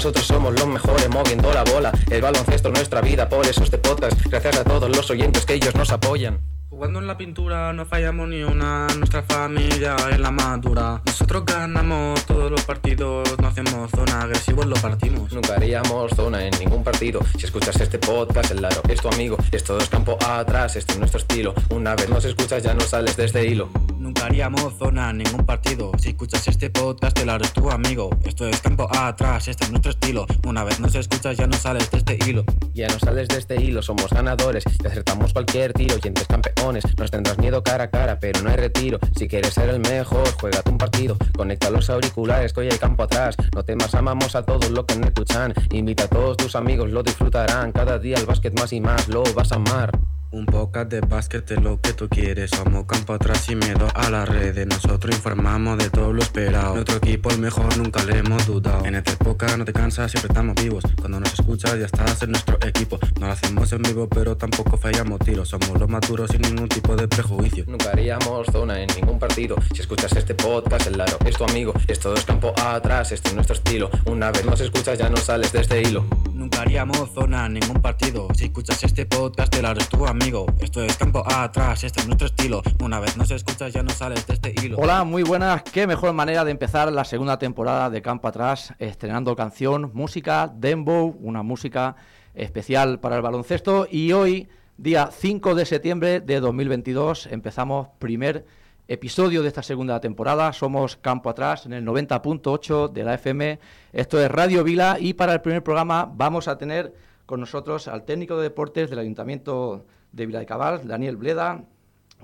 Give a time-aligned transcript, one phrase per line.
[0.00, 1.92] Nosotros somos los mejores moviendo la bola.
[2.10, 4.18] El baloncesto es nuestra vida, por eso este podcast.
[4.30, 6.40] Gracias a todos los oyentes que ellos nos apoyan.
[6.70, 11.02] Jugando en la pintura no fallamos ni una, nuestra familia es la madura.
[11.04, 15.34] Nosotros ganamos todos los partidos, no hacemos zona, agresivos lo partimos.
[15.34, 17.20] Nunca haríamos zona en ningún partido.
[17.36, 19.36] Si escuchas este podcast, el Laro es tu amigo.
[19.52, 21.52] Esto es campo atrás, este es nuestro estilo.
[21.68, 23.68] Una vez nos escuchas, ya no sales de este hilo.
[24.00, 25.92] Nunca haríamos zona ningún partido.
[25.98, 28.08] Si escuchas este podcast, el Laro es tu amigo.
[28.24, 30.26] Esto es campo atrás, este es nuestro estilo.
[30.46, 32.44] Una vez nos escuchas, ya no sales de este hilo.
[32.72, 34.64] Ya no sales de este hilo, somos ganadores.
[34.64, 36.84] Te acertamos cualquier tiro, y entre campeones.
[36.96, 38.98] Nos tendrás miedo cara a cara, pero no hay retiro.
[39.18, 41.18] Si quieres ser el mejor, juega un partido.
[41.36, 43.36] Conecta los auriculares, hoy hay campo atrás.
[43.54, 45.52] No temas, amamos a todos los que no escuchan.
[45.72, 47.70] Invita a todos tus amigos, lo disfrutarán.
[47.72, 49.90] Cada día el básquet más y más, lo vas a amar.
[50.32, 52.50] Un podcast de básquet es lo que tú quieres.
[52.50, 54.64] Somos campo atrás sin miedo a las redes.
[54.64, 56.74] Nosotros informamos de todo lo esperado.
[56.74, 58.84] Nuestro equipo es mejor, nunca le hemos dudado.
[58.84, 60.84] En esta época no te cansas, siempre estamos vivos.
[61.00, 63.00] Cuando nos escuchas, ya estás en nuestro equipo.
[63.18, 65.48] No lo hacemos en vivo, pero tampoco fallamos tiros.
[65.48, 67.64] Somos los maduros sin ningún tipo de prejuicio.
[67.66, 69.56] Nunca haríamos zona en ningún partido.
[69.74, 71.74] Si escuchas este podcast, el Laro es tu amigo.
[71.88, 73.90] Esto es campo atrás, este es nuestro estilo.
[74.06, 76.06] Una vez nos escuchas, ya no sales de este hilo.
[76.32, 78.28] Nunca haríamos zona en ningún partido.
[78.36, 80.19] Si escuchas este podcast, el Laro es tu amigo.
[80.60, 82.62] Esto es campo atrás, este es nuestro estilo.
[82.84, 84.76] Una vez nos escuchas, ya no sales de este hilo.
[84.78, 85.62] Hola, muy buenas.
[85.62, 91.16] Qué mejor manera de empezar la segunda temporada de Campo Atrás, estrenando canción, música, dembow,
[91.20, 91.96] una música
[92.34, 93.88] especial para el baloncesto.
[93.90, 98.44] Y hoy, día 5 de septiembre de 2022, empezamos primer
[98.88, 100.52] episodio de esta segunda temporada.
[100.52, 103.58] Somos Campo Atrás en el 90.8 de la FM.
[103.92, 106.94] Esto es Radio Vila y para el primer programa vamos a tener
[107.24, 111.64] con nosotros al técnico de deportes del Ayuntamiento de Vila de Cabals, Daniel Bleda,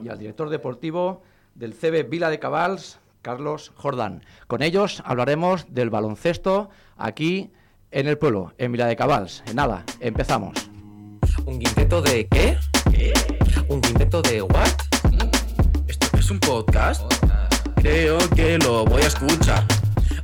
[0.02, 1.22] y al director deportivo
[1.54, 4.22] del CB Vila de Cabals, Carlos Jordán.
[4.47, 7.50] Con ellos hablaremos del baloncesto aquí
[7.91, 9.42] en el pueblo, en Vila de Cabals.
[9.46, 10.70] En nada, empezamos.
[11.44, 12.58] ¿Un quinteto de qué?
[12.91, 13.12] ¿Qué?
[13.69, 14.69] ¿Un quinteto de what?
[15.88, 17.02] ¿Esto es un podcast?
[17.76, 19.64] Creo que lo voy a escuchar.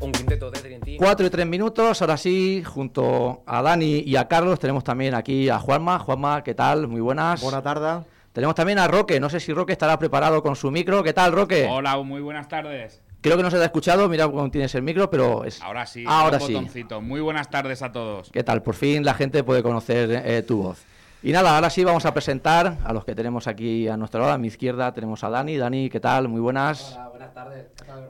[0.02, 0.96] Un quinteto de Dream Team.
[0.98, 5.48] 4 y 3 minutos, ahora sí, junto a Dani y a Carlos, tenemos también aquí
[5.48, 6.00] a Juanma.
[6.00, 6.88] Juanma, ¿qué tal?
[6.88, 7.40] Muy buenas.
[7.40, 8.04] Buena tarde.
[8.32, 11.04] Tenemos también a Roque, no sé si Roque estará preparado con su micro.
[11.04, 11.68] ¿Qué tal, Roque?
[11.70, 13.00] Hola, muy buenas tardes.
[13.20, 15.62] Creo que no se te ha escuchado, mira cómo tienes el micro, pero es...
[15.62, 16.54] Ahora sí, Ahora un sí.
[16.54, 17.00] botoncito.
[17.00, 18.30] Muy buenas tardes a todos.
[18.32, 18.62] ¿Qué tal?
[18.64, 20.82] Por fin la gente puede conocer eh, tu voz.
[21.22, 24.32] Y nada, ahora sí vamos a presentar a los que tenemos aquí a nuestra lado.
[24.32, 25.56] A mi izquierda tenemos a Dani.
[25.58, 26.26] Dani, ¿qué tal?
[26.26, 26.94] Muy buenas.
[26.94, 27.66] Hola, buenas tardes.
[27.78, 28.08] ¿Qué tal?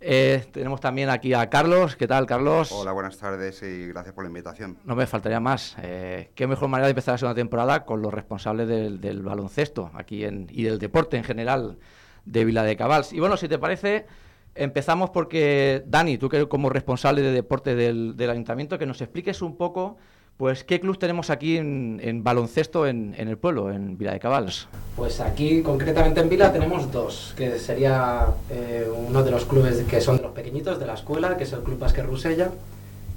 [0.00, 1.96] Eh, tenemos también aquí a Carlos.
[1.96, 2.70] ¿Qué tal, Carlos?
[2.70, 4.76] Hola, buenas tardes y gracias por la invitación.
[4.84, 5.76] No me faltaría más.
[5.82, 9.90] Eh, qué mejor manera de empezar la segunda temporada con los responsables del, del baloncesto
[9.94, 11.78] aquí en, y del deporte en general
[12.26, 13.12] de Vila de Cabals.
[13.12, 14.06] Y bueno, si te parece,
[14.54, 19.40] empezamos porque, Dani, tú que como responsable de deporte del, del ayuntamiento, que nos expliques
[19.40, 19.96] un poco,
[20.36, 24.20] pues, qué club tenemos aquí en, en baloncesto en, en el pueblo, en Vila de
[24.20, 24.68] Cabals.
[24.96, 30.00] Pues aquí, concretamente en Vila, tenemos dos, que sería eh, uno de los clubes que
[30.00, 32.50] son de los pequeñitos de la escuela, que es el Club Básquet Rusella,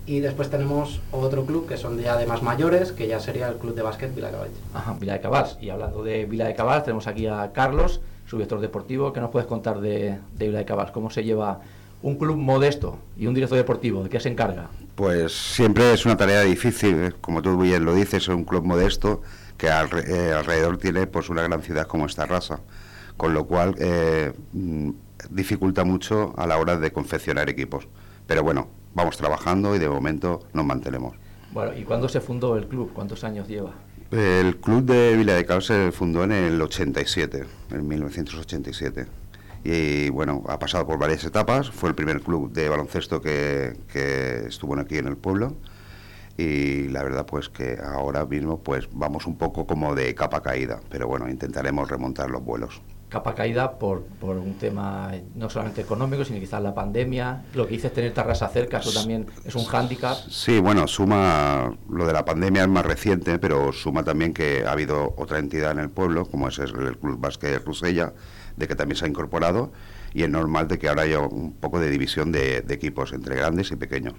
[0.06, 3.56] y después tenemos otro club que son ya de más mayores, que ya sería el
[3.56, 4.50] Club de Básquet Vila Caball.
[4.74, 5.58] Ajá, Vila de Cabals.
[5.62, 9.14] Y hablando de Vila de Cabals, tenemos aquí a Carlos, su director deportivo.
[9.14, 10.90] ¿Qué nos puedes contar de, de Vila de Cabals?
[10.92, 11.60] ¿Cómo se lleva
[12.02, 14.04] un club modesto y un director deportivo?
[14.04, 14.70] ¿De qué se encarga?
[14.96, 17.14] Pues siempre es una tarea difícil, ¿eh?
[17.22, 19.22] como tú bien lo dices, es un club modesto
[19.58, 22.62] que eh, alrededor tiene pues una gran ciudad como esta raza,
[23.18, 24.92] con lo cual eh, mm,
[25.30, 27.88] dificulta mucho a la hora de confeccionar equipos.
[28.26, 31.16] Pero bueno, vamos trabajando y de momento nos mantenemos.
[31.52, 32.92] Bueno, ¿y cuándo se fundó el club?
[32.94, 33.74] ¿Cuántos años lleva?
[34.12, 39.06] El club de Villa de Cabos se fundó en el 87, en 1987.
[39.64, 41.70] Y bueno, ha pasado por varias etapas.
[41.70, 45.56] Fue el primer club de baloncesto que, que estuvo aquí en el pueblo.
[46.38, 50.80] Y la verdad pues que ahora mismo pues vamos un poco como de capa caída.
[50.90, 52.82] Pero bueno, intentaremos remontar los vuelos.
[53.10, 57.44] Capa caída por, por un tema no solamente económico, sino quizás la pandemia.
[57.56, 60.16] Lo que dices tener Tarrasa cerca, eso también es un hándicap.
[60.30, 64.72] Sí, bueno, suma lo de la pandemia es más reciente, pero suma también que ha
[64.72, 68.14] habido otra entidad en el pueblo, como es el Club Básquet Rusella,
[68.60, 69.72] de que también se ha incorporado,
[70.14, 73.36] y es normal de que ahora haya un poco de división de, de equipos entre
[73.36, 74.14] grandes y pequeños.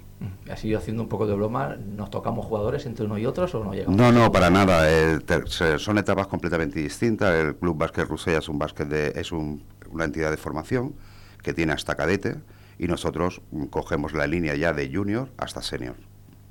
[0.51, 1.77] Ha sido haciendo un poco de broma.
[1.77, 3.97] ¿Nos tocamos jugadores entre unos y otros o no llegamos?
[3.97, 4.91] No, no, para nada.
[4.91, 7.35] eh, te- se- son etapas completamente distintas.
[7.35, 10.95] El Club Básquet Rusella es un básquet de, es un- una entidad de formación
[11.43, 12.37] que tiene hasta cadete
[12.79, 15.97] y nosotros mm, cogemos la línea ya de junior hasta senior.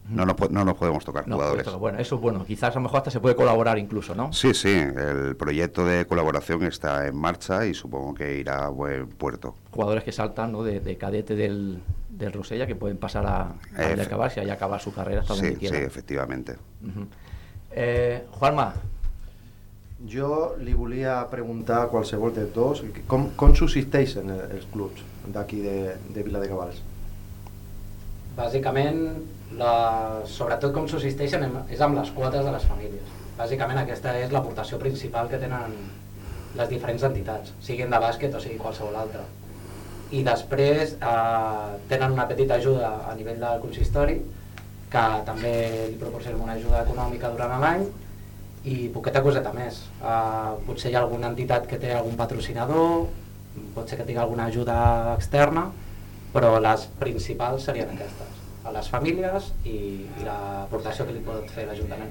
[0.09, 1.63] No nos, no nos podemos tocar No, jugadores.
[1.63, 2.43] pues, bueno, eso es bueno.
[2.45, 4.33] Quizás a lo mejor hasta se puede colaborar incluso, ¿no?
[4.33, 9.07] Sí, sí, el proyecto de colaboración está en marcha y supongo que irá a buen
[9.07, 9.55] puerto.
[9.71, 10.63] Jugadores que saltan ¿no?
[10.63, 11.79] de, de cadete del,
[12.09, 13.41] del Rosella que pueden pasar a,
[13.77, 15.77] a acabar si allá acaba su carrera hasta Sí, donde sí, quiera.
[15.79, 16.53] efectivamente.
[16.83, 17.05] Ujú.
[17.71, 18.73] Eh, Juanma,
[20.09, 25.59] Jo li volia preguntar a qualsevol de dos com, com subsisteixen el- els clubs d'aquí
[25.59, 26.79] de, de Vila de Cabals?
[28.37, 29.01] Bàsicament,
[29.57, 29.73] la,
[30.29, 33.15] sobretot com subsisteixen és amb les quotes de les famílies.
[33.39, 35.75] Bàsicament aquesta és l'aportació principal que tenen
[36.59, 39.23] les diferents entitats, siguin de bàsquet o sigui qualsevol altra.
[40.11, 44.17] I després eh, tenen una petita ajuda a nivell del consistori,
[44.89, 45.53] que també
[45.91, 47.83] li proporcionem una ajuda econòmica durant l'any,
[48.67, 49.83] i poqueta coseta més.
[50.01, 53.05] Uh, potser hi ha alguna entitat que té algun patrocinador,
[53.75, 54.79] pot ser que tingui alguna ajuda
[55.13, 55.69] externa,
[56.33, 59.69] però les principals serien aquestes, a les famílies i,
[60.19, 62.09] i l'aportació que li pot fer l'Ajuntament.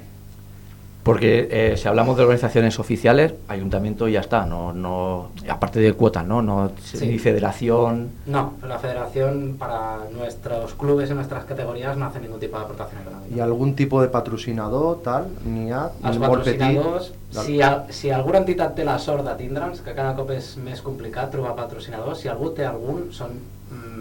[1.04, 5.94] porque eh, si hablamos de organizaciones oficiales, ayuntamiento y ya está, no, no, aparte de
[5.94, 6.42] cuotas, ¿no?
[6.42, 7.06] no Sí.
[7.06, 12.58] Ni federación, No, la federación para nuestros clubes y nuestras categorías no hace ningún tipo
[12.58, 13.34] de aportación econòmica.
[13.34, 15.28] Hi ha algun tipus de patrocinador, tal?
[15.46, 15.86] N'hi ha?
[16.04, 16.20] Els petit?
[16.28, 20.30] patrocinadors, Del- si, a, si alguna entitat té la sort de tindre'ns, que cada cop
[20.36, 23.38] és més complicat trobar patrocinadors, si algú té algun, són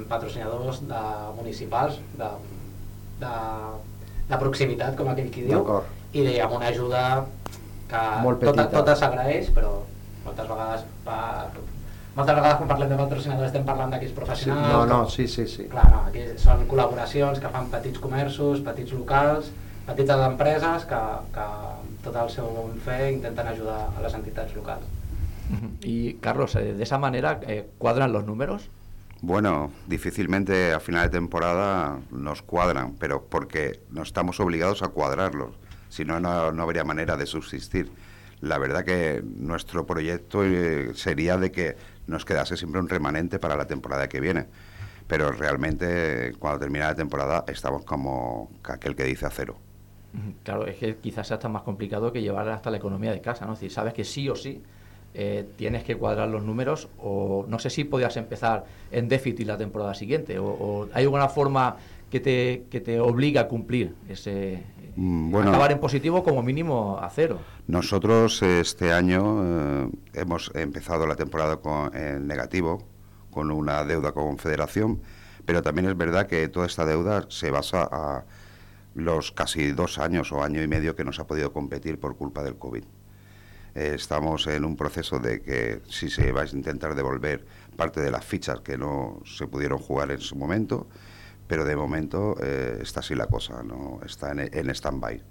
[0.09, 1.01] patrocinadors de
[1.37, 2.29] municipals, de,
[3.21, 3.33] de,
[4.29, 5.63] de proximitat, com aquell qui diu,
[6.13, 7.03] i de, amb una ajuda
[7.87, 9.77] que Molt tota, tota s'agraeix, però
[10.25, 11.19] moltes vegades, pa,
[12.17, 15.69] moltes vegades quan parlem de patrocinadors estem parlant Sí, professionals, no, no, sí, sí, sí.
[15.71, 19.51] Clar, no, aquí són col·laboracions que fan petits comerços, petits locals,
[19.87, 21.01] petites empreses que,
[21.33, 24.95] que amb tot el seu bon fer intenten ajudar a les entitats locals.
[25.81, 28.69] Y Carlos, eh, de esa manera eh, cuadran los números.
[29.21, 35.55] Bueno, difícilmente a final de temporada nos cuadran, pero porque no estamos obligados a cuadrarlos,
[35.89, 37.91] si no, no habría manera de subsistir.
[38.41, 41.75] La verdad que nuestro proyecto eh, sería de que
[42.05, 44.45] nos quedase siempre un remanente para la temporada que viene,
[45.07, 49.57] pero realmente cuando termina la temporada estamos como aquel que dice a cero.
[50.43, 53.53] Claro, es que quizás sea más complicado que llevar hasta la economía de casa, ¿no?
[53.53, 54.61] Es decir, sabes que sí o sí
[55.19, 59.57] eh, tienes que cuadrar los números o no sé si podías empezar en déficit la
[59.57, 61.77] temporada siguiente o, o hay alguna forma
[62.11, 64.63] que te, que te obliga a cumplir ese...
[64.95, 65.49] Mm, bueno.
[65.49, 67.39] acabar en positivo como mínimo a cero.
[67.65, 72.83] Nosotros eh, este año eh, hemos empezado la temporada con, en negativo,
[73.31, 75.01] con una deuda con Federación,
[75.45, 78.25] pero también es verdad que toda esta deuda se basa a
[78.93, 82.43] los casi dos años o año y medio que nos ha podido competir por culpa
[82.43, 82.83] del COVID.
[83.77, 87.45] Estamos en un proceso de que si se va a intentar devolver
[87.75, 90.87] parte de las fichas que no se pudieron jugar en su momento,
[91.47, 95.21] pero de momento eh, está así la cosa, no está en, en stand-by.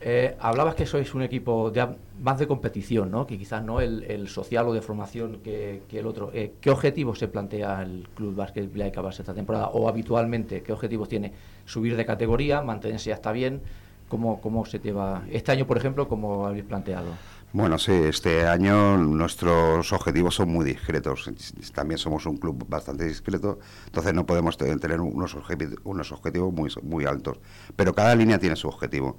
[0.00, 1.86] Eh, hablabas que sois un equipo de,
[2.20, 3.26] más de competición, ¿no?
[3.26, 6.30] que quizás no el, el social o de formación que, que el otro.
[6.32, 9.68] Eh, ¿Qué objetivos se plantea el Club Básquet Villa de Cabas esta temporada?
[9.68, 11.32] O habitualmente, ¿qué objetivos tiene?
[11.64, 12.62] ¿Subir de categoría?
[12.62, 13.62] ¿Mantenerse ya está bien?
[14.08, 15.22] ¿Cómo, ¿Cómo se te va?
[15.30, 17.06] Este año, por ejemplo, ¿cómo habéis planteado?
[17.52, 21.30] Bueno, sí, este año nuestros objetivos son muy discretos.
[21.74, 26.52] También somos un club bastante discreto, entonces no podemos te- tener unos, objetivos, unos objetivos
[26.52, 27.38] muy, muy altos.
[27.74, 29.16] Pero cada línea tiene su objetivo.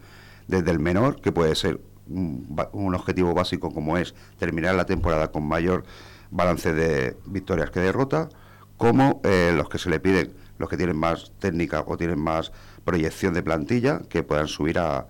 [0.48, 5.32] Desde el menor, que puede ser un, un objetivo básico como es terminar la temporada
[5.32, 5.84] con mayor
[6.32, 8.30] balance de victorias que derrotas,
[8.78, 12.52] como eh, los que se le piden, los que tienen más técnica o tienen más
[12.92, 15.08] proyección de plantilla, que puedan subir a,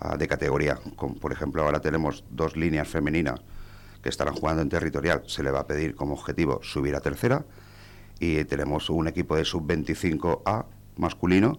[0.00, 0.78] a- de categoría.
[0.96, 3.40] Como, por ejemplo, ahora tenemos dos líneas femeninas
[4.02, 7.44] que estarán jugando en territorial, se le va a pedir como objetivo subir a tercera
[8.18, 10.64] y tenemos un equipo de sub-25A
[10.96, 11.58] masculino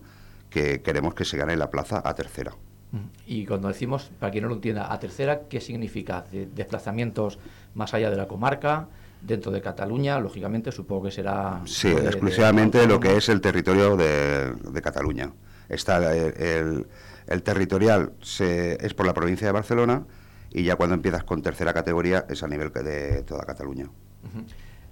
[0.49, 2.51] que queremos que se gane la plaza a tercera.
[2.91, 3.03] Ujú.
[3.27, 6.25] Y cuando decimos, para quien no lo entienda, a tercera, ¿qué significa?
[6.31, 7.37] De- desplazamientos
[7.75, 8.87] más allá de la comarca,
[9.21, 11.61] dentro de Cataluña, lógicamente, supongo que será...
[11.65, 15.31] Sí, de- de- exclusivamente lo que es el territorio de Cataluña.
[15.71, 16.85] Está el, el-
[17.27, 20.03] el territorial se, es por la provincia de Barcelona
[20.51, 23.87] y ya cuando empiezas con tercera categoría es a nivel de toda Cataluña.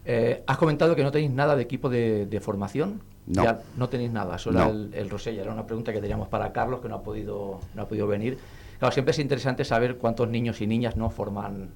[0.06, 3.02] Eh, has comentado que no tenéis nada de equipo de, de formación.
[3.28, 3.44] No.
[3.44, 4.38] Ya no tenéis nada.
[4.52, 4.70] No.
[4.70, 5.42] el, el Rosella.
[5.44, 8.38] Era una pregunta que teníamos para Carlos, que no ha podido, no ha podido venir.
[8.80, 11.70] Claro, siempre es interesante saber cuántos niños y niñas no forman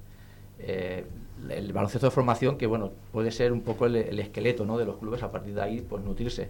[0.58, 1.04] eh,
[1.50, 4.78] el baloncesto de formación, que bueno, puede ser un poco el, el esqueleto ¿no?
[4.78, 6.48] de los clubes, a partir de ahí, pues nutrirse.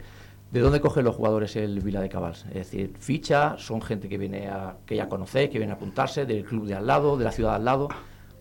[0.54, 2.44] ¿De dónde cogen los jugadores el Vila de Cabals?
[2.46, 6.26] Es decir, ficha, son gente que viene a, que ya conocéis, que viene a apuntarse,
[6.26, 7.88] del club de al lado, de la ciudad de al lado.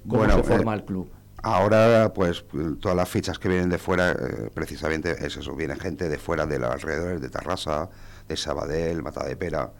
[0.08, 1.10] ¿Cómo Bueno, se forma eh, el club?
[1.42, 2.46] Ahora, pues
[2.80, 6.46] todas las fichas que vienen de fuera, eh, precisamente es eso, viene gente de fuera,
[6.46, 7.90] de los alrededores de Tarrasa,
[8.28, 9.72] de Sabadell, Mata de Pera,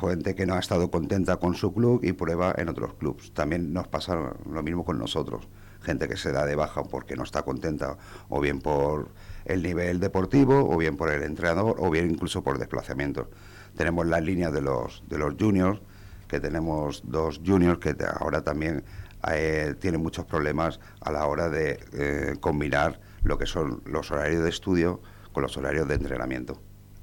[0.00, 3.32] gente que no ha estado contenta con su club y prueba en otros clubes.
[3.32, 5.46] También nos pasa lo mismo con nosotros,
[5.84, 7.96] gente que se da de baja porque no está contenta
[8.28, 9.08] o bien por
[9.44, 13.28] el nivel deportivo o bien por el entrenador o bien incluso por desplazamientos.
[13.76, 15.80] Tenemos las líneas de los, de los juniors,
[16.28, 18.84] que tenemos dos juniors que ahora también
[19.30, 24.42] eh, tienen muchos problemas a la hora de eh, combinar lo que son los horarios
[24.42, 25.00] de estudio
[25.32, 26.60] con los horarios de entrenamiento.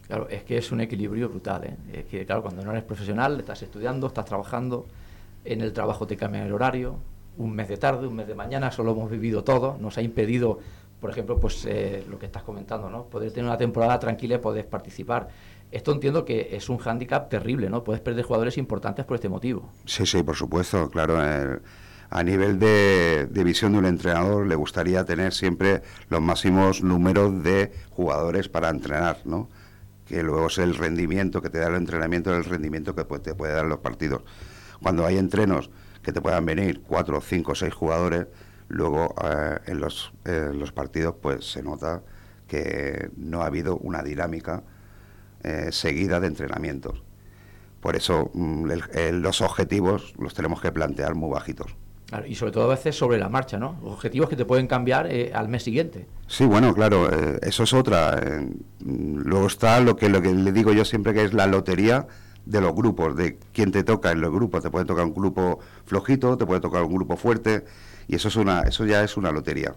[0.08, 1.64] Claro, es que es un equilibrio brutal.
[1.64, 1.78] ¿eh?
[1.94, 4.86] Es que, claro, cuando no eres profesional, estás estudiando, estás trabajando,
[5.46, 6.98] en el trabajo te cambian el horario,
[7.38, 10.02] un mes de tarde, un mes de mañana, eso lo hemos vivido todo, nos ha
[10.02, 10.60] impedido,
[11.00, 13.06] por ejemplo, pues eh, lo que estás comentando, ¿no?
[13.06, 15.30] Poder tener una temporada tranquila y poder participar.
[15.72, 17.84] Esto entiendo que es un hándicap terrible, ¿no?
[17.84, 19.70] Puedes perder jugadores importantes por este motivo.
[19.86, 21.18] Sí, sí, por supuesto, claro.
[22.10, 27.72] a nivel de, visión de un entrenador, le gustaría tener siempre los máximos números de
[27.92, 29.50] jugadores para entrenar, ¿no?
[30.06, 33.54] Que luego es el rendimiento que te da el entrenamiento, el rendimiento que te puede
[33.54, 34.24] dar los partidos.
[34.82, 35.70] Cuando hay entrenos
[36.02, 38.28] que te puedan venir cuatro, cinco, seis jugadores,
[38.68, 42.02] luego eh, en, los, los partidos pues se nota
[42.48, 44.64] que no ha habido una dinámica
[45.44, 47.02] eh, seguida de entrenamientos.
[47.80, 48.70] Por eso mm,
[49.14, 51.76] los objetivos los tenemos que plantear muy bajitos.
[52.28, 53.80] y sobre todo a veces sobre la marcha, ¿no?
[53.84, 56.06] Objetivos que te pueden cambiar eh, al mes siguiente.
[56.28, 58.22] Sí, bueno, claro, eh, eso es otra.
[58.84, 62.06] Mm, luego está lo que, lo que le digo yo siempre que es la lotería
[62.46, 64.64] de los grupos, de quién te toca en los grupos.
[64.64, 67.66] Te puede tocar un grupo flojito, te puede tocar un grupo fuerte,
[68.08, 69.76] y eso, es una, eso ya es una lotería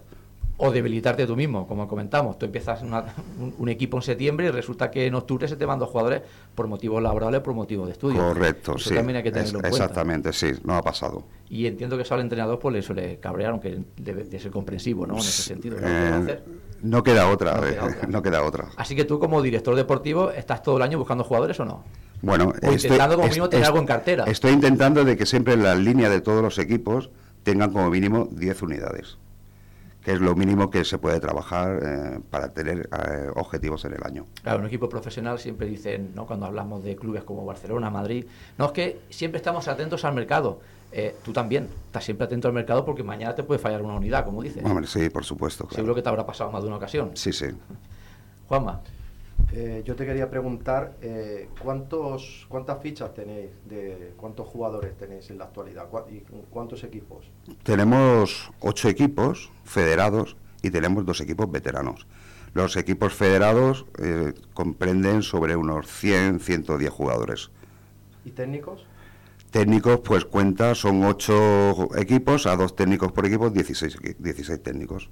[0.57, 2.37] o debilitarte tú mismo, como comentamos.
[2.39, 5.89] Tú empiezas un, equipo en septiembre y resulta que en octubre se te van dos
[5.89, 6.21] jugadores
[6.53, 8.19] por motivos laborales, por motivos de estudio.
[8.19, 8.93] Correcto, sí.
[8.93, 11.23] También hay que tenerlo en Exactamente, sí, no ha pasado.
[11.49, 15.05] Y entiendo que eso al entrenador pues le suele cabrear, aunque debe de ser comprensivo,
[15.05, 15.15] ¿no?
[15.15, 15.77] En ese sentido.
[15.81, 16.39] Eh,
[16.83, 17.59] no, queda otra,
[18.07, 21.59] no, queda otra, Así que tú como director deportivo, ¿estás todo el año buscando jugadores
[21.59, 21.83] o no?
[22.21, 24.23] Bueno, o intentando como mínimo tener algo en cartera.
[24.25, 27.09] Estoy intentando de que siempre en la línea de todos los equipos
[27.43, 29.17] tengan como mínimo 10 unidades
[30.05, 34.03] que es lo mínimo que se puede trabajar eh, para tener eh, objetivos en el
[34.03, 34.27] año.
[34.43, 36.27] Claro, un equipo profesional siempre dicen, ¿no?
[36.27, 38.23] cuando hablamos de clubes como Barcelona, Madrid,
[38.59, 40.59] no es que siempre estamos atentos al mercado.
[40.91, 44.23] Eh, tú también estás siempre atento al mercado porque mañana te puede fallar una unidad,
[44.23, 44.63] como dices.
[44.85, 45.67] sí, por supuesto.
[45.71, 47.09] Seguro que te habrá pasado más de una ocasión.
[47.15, 47.47] Sí, sí.
[48.47, 48.81] Juanma.
[49.51, 53.51] Eh, yo te quería preguntar, eh, ¿cuántos, ¿cuántas fichas tenéis?
[53.65, 55.87] de ¿Cuántos jugadores tenéis en la actualidad?
[56.09, 57.25] ¿Y cuántos equipos?
[57.63, 62.05] Tenemos ocho equipos federados y tenemos dos equipos veteranos.
[62.53, 67.51] Los equipos federados eh, comprenden sobre unos 100, 110 jugadores.
[68.25, 68.85] ¿Y técnicos?
[69.51, 75.09] Técnicos, pues cuenta, son ocho equipos, a dos técnicos por equipo, 16, 16 técnicos.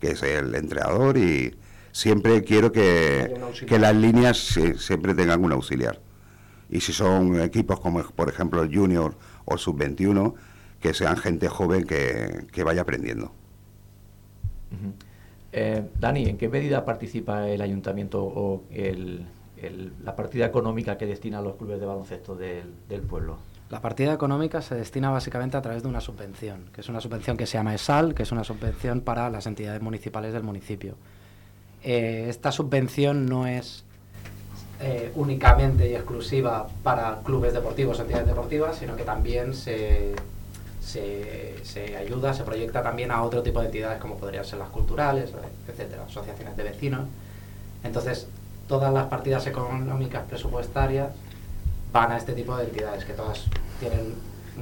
[0.00, 1.54] Que es el entrenador y,
[1.96, 3.40] siempre quiero que,
[3.80, 4.36] las líneas
[4.76, 5.98] siempre tengan un auxiliar.
[6.68, 9.14] Y si son equipos como, por ejemplo, el Junior
[9.46, 10.34] o Sub-21,
[10.78, 13.32] que sean gente joven que, vaya aprendiendo.
[15.52, 18.64] Eh, Dani, ¿en qué medida participa el ayuntamiento o
[20.04, 23.38] la partida económica que destina a los clubes de baloncesto del, del, pueblo?
[23.70, 27.38] La partida económica se destina básicamente a través de una subvención, que es una subvención
[27.38, 30.96] que se llama ESAL, que es una subvención para las entidades municipales del municipio.
[31.88, 33.84] Eh, esta subvención no es
[34.80, 40.16] eh, únicamente y exclusiva para clubes deportivos o entidades deportivas, sino que también se,
[40.80, 45.32] se, ayuda, se proyecta también a otro tipo de entidades como podrían ser las culturales,
[45.68, 47.02] etcétera, asociaciones de vecinos.
[47.84, 48.26] Entonces,
[48.66, 51.10] todas las partidas económicas presupuestarias
[51.92, 53.44] van a este tipo de entidades, que todas
[53.78, 54.12] tienen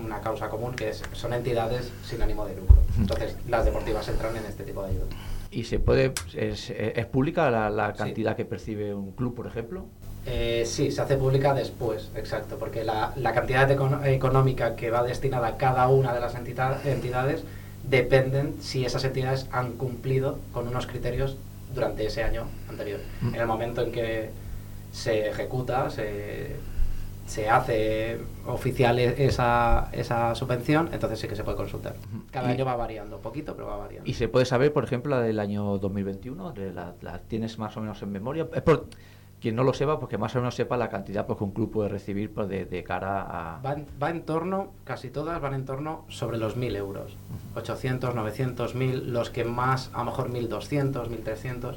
[0.05, 2.77] una causa común, que son entidades sin ánimo de lucro.
[2.99, 5.07] Entonces, las deportivas entran en este tipo de ayuda.
[5.55, 6.73] ¿Y se puede, es,
[7.07, 9.87] pública la, cantidad que percibe un club, por ejemplo?
[10.27, 15.57] Eh, sí, se hace pública después, exacto, porque la, cantidad económica que va destinada a
[15.57, 17.45] cada una de las entidades
[17.89, 21.37] dependen si esas entidades han cumplido con unos criterios
[21.75, 23.01] durante ese año anterior.
[23.21, 23.35] Mm.
[23.35, 24.31] En el momento en que
[24.93, 26.57] se ejecuta, se
[27.27, 31.97] se hace oficial e-, esa, esa subvención, entonces sí que se puede consultar.
[32.31, 34.09] Cada año va variando, un poquito, pero va variando.
[34.09, 36.55] ¿Y se puede saber, por ejemplo, la del año 2021?
[37.01, 38.49] ¿La, tienes más o menos en memoria?
[38.55, 38.87] Es por
[39.41, 41.71] quien no lo sepa, porque más o menos sepa la cantidad pues, que un club
[41.71, 43.61] puede recibir pues, de, cara a...
[43.63, 47.17] Va en, torno, casi todas van en torno sobre los 1.000 euros.
[47.55, 51.77] 800, 900, 1.000, los que más, a lo mejor 1.200, 1.300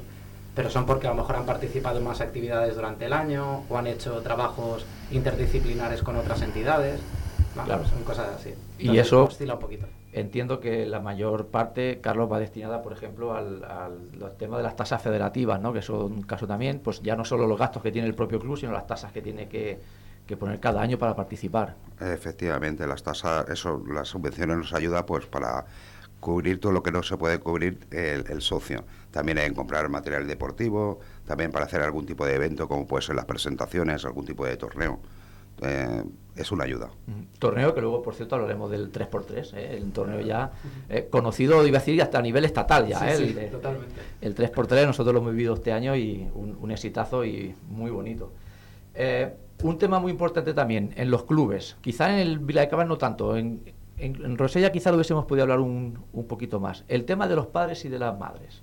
[0.58, 3.78] pero son porque a lo mejor han participado en más actividades durante el año o
[3.78, 6.98] han hecho trabajos interdisciplinares con otras entidades.
[7.54, 7.86] Claro.
[7.86, 8.54] Son cosas así.
[8.76, 9.86] y eso oscila un poquito.
[10.12, 13.62] entiendo que la mayor parte, Carlos, va destinada, por ejemplo, al,
[14.36, 15.72] tema de las tasas federativas, ¿no?
[15.72, 18.40] que es un caso también, pues ya no solo los gastos que tiene el propio
[18.40, 19.78] club, sino las tasas que tiene que,
[20.40, 21.76] poner cada año para participar.
[22.00, 25.66] Efectivamente, las tasas, eso, las subvenciones nos ayuda pues para
[26.20, 28.84] cubrir todo lo que no se puede cubrir el, socio.
[29.10, 33.16] También en comprar material deportivo, también para hacer algún tipo de evento, como puede ser
[33.16, 35.00] las presentaciones, algún tipo de torneo.
[35.62, 36.04] Eh,
[36.36, 36.88] es una ayuda.
[37.40, 39.76] Torneo que luego, por cierto, hablaremos del 3x3, ¿eh?
[39.76, 40.52] el torneo ya
[40.88, 43.12] eh, conocido, iba a decir, hasta a nivel estatal ya.
[43.12, 43.94] el, sí, totalmente.
[44.20, 48.32] el 3x3 nosotros lo hemos vivido este año y un, exitazo y muy bonito.
[49.64, 52.96] un tema muy importante también, en los clubes, quizá en el Vila de Cabas no
[52.96, 53.60] tanto, en,
[53.98, 56.84] en, Rosella quizá lo hubiésemos podido hablar un, un, poquito más.
[56.88, 58.62] El tema de los padres y de las madres.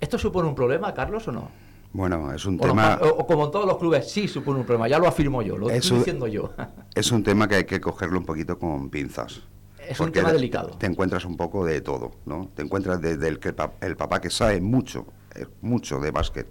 [0.00, 1.50] ¿Esto supone un problema, Carlos, o no?
[1.94, 2.98] Bueno, es un tema...
[3.00, 5.70] o, como en todos los clubes, sí supone un problema, ya lo afirmo yo, lo
[5.70, 6.52] estoy diciendo yo.
[6.94, 9.42] es un tema que hay que cogerlo un poquito con pinzas.
[9.78, 10.70] Es un tema delicado.
[10.70, 12.50] Te encuentras un poco de todo, ¿no?
[12.54, 15.06] Te encuentras desde el, que el papá que sabe mucho,
[15.36, 16.48] eh, mucho de básquet,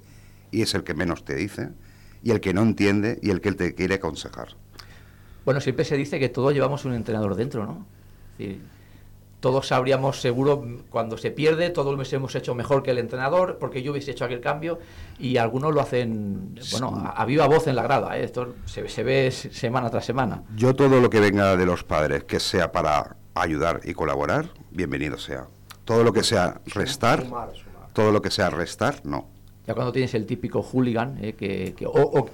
[0.49, 1.71] y es el que menos te dice,
[2.23, 4.55] y el que no entiende, y el que te quiere aconsejar.
[5.45, 7.85] Bueno, siempre se dice que todos llevamos un entrenador dentro, ¿no?
[9.43, 13.83] todos sabríamos seguro cuando se pierde, todos lo hubiésemos hecho mejor que el entrenador, porque
[13.83, 14.79] yo hubiese hecho aquel cambio,
[15.19, 18.23] y algunos lo hacen, bueno, a, viva voz en la grada, ¿eh?
[18.23, 20.43] esto se, ve semana tras semana.
[20.55, 25.17] Yo todo lo que venga de los padres, que sea para ayudar y colaborar, bienvenido
[25.17, 25.47] sea.
[25.83, 27.25] Todo lo que sea restar,
[27.91, 29.27] todo lo que sea restar, no.
[29.67, 31.33] Ya cuando tienes el típico hooligan, ¿eh?
[31.33, 32.29] que, o o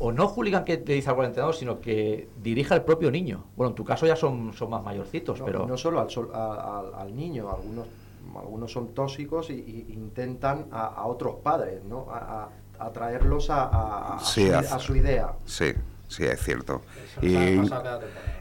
[0.00, 3.44] no hooligan que te dice algo al entrenador, sino que dirija al propio niño.
[3.54, 5.66] Bueno, en tu caso ya son, son más mayorcitos, pero...
[5.66, 7.86] No solo al, al, niño, algunos,
[8.34, 12.06] algunos son tóxicos e intentan a, otros padres, ¿no?
[12.10, 12.48] A,
[12.94, 15.34] traerlos a, su, a, su, idea.
[15.44, 15.66] Sí,
[16.08, 16.80] sí, es cierto.
[17.20, 17.60] Y,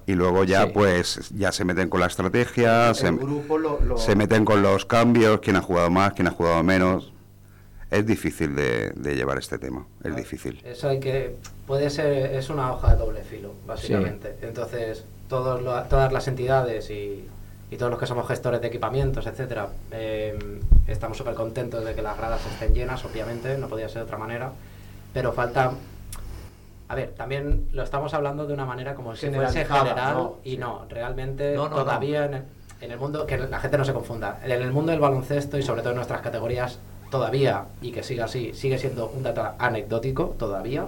[0.05, 3.11] y, luego ya pues ya se meten con la estrategia, se,
[3.97, 7.11] se meten con los cambios, quién ha jugado más, quién ha jugado menos
[7.91, 10.61] es difícil de, llevar este tema, es difícil.
[10.63, 11.35] Eso hay que,
[11.65, 14.37] puede ser, es una hoja de doble filo, básicamente.
[14.41, 17.27] Entonces, todos todas las entidades y,
[17.77, 22.17] todos los que somos gestores de equipamientos, etcétera, eh, estamos súper contentos de que las
[22.17, 24.51] gradas estén llenas, obviamente, no podía ser de otra manera,
[25.13, 25.71] pero falta...
[26.87, 30.87] A ver, también lo estamos hablando de una manera como si fuese general y no,
[30.89, 32.43] realmente todavía en el,
[32.81, 35.61] en el mundo, que la gente no se confunda, en el mundo del baloncesto y
[35.61, 40.35] sobre todo en nuestras categorías todavía, y que siga así, sigue siendo un dato anecdótico
[40.37, 40.85] todavía,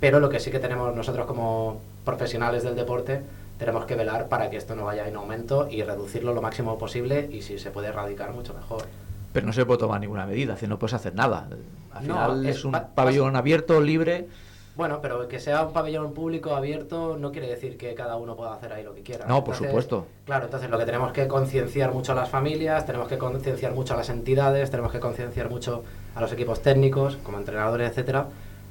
[0.00, 3.22] pero lo que sí que tenemos nosotros como profesionales del deporte,
[3.58, 7.28] tenemos que velar para que esto no vaya en aumento y reducirlo lo máximo posible
[7.30, 8.84] y si se puede erradicar mucho mejor.
[9.32, 11.48] Pero no se puede tomar ninguna medida, si no puedes hacer nada.
[11.92, 14.26] Al final es, un pabellón abierto, libre
[14.74, 18.54] bueno, pero que sea un pabellón público abierto no quiere decir que cada uno pueda
[18.54, 19.26] hacer ahí lo que quiera.
[19.26, 20.06] No, por supuesto.
[20.24, 23.92] Claro, entonces lo que tenemos que concienciar mucho a las familias, tenemos que concienciar mucho
[23.94, 28.28] a las entidades, tenemos que concienciar mucho a los equipos técnicos, como entrenadores, etcétera,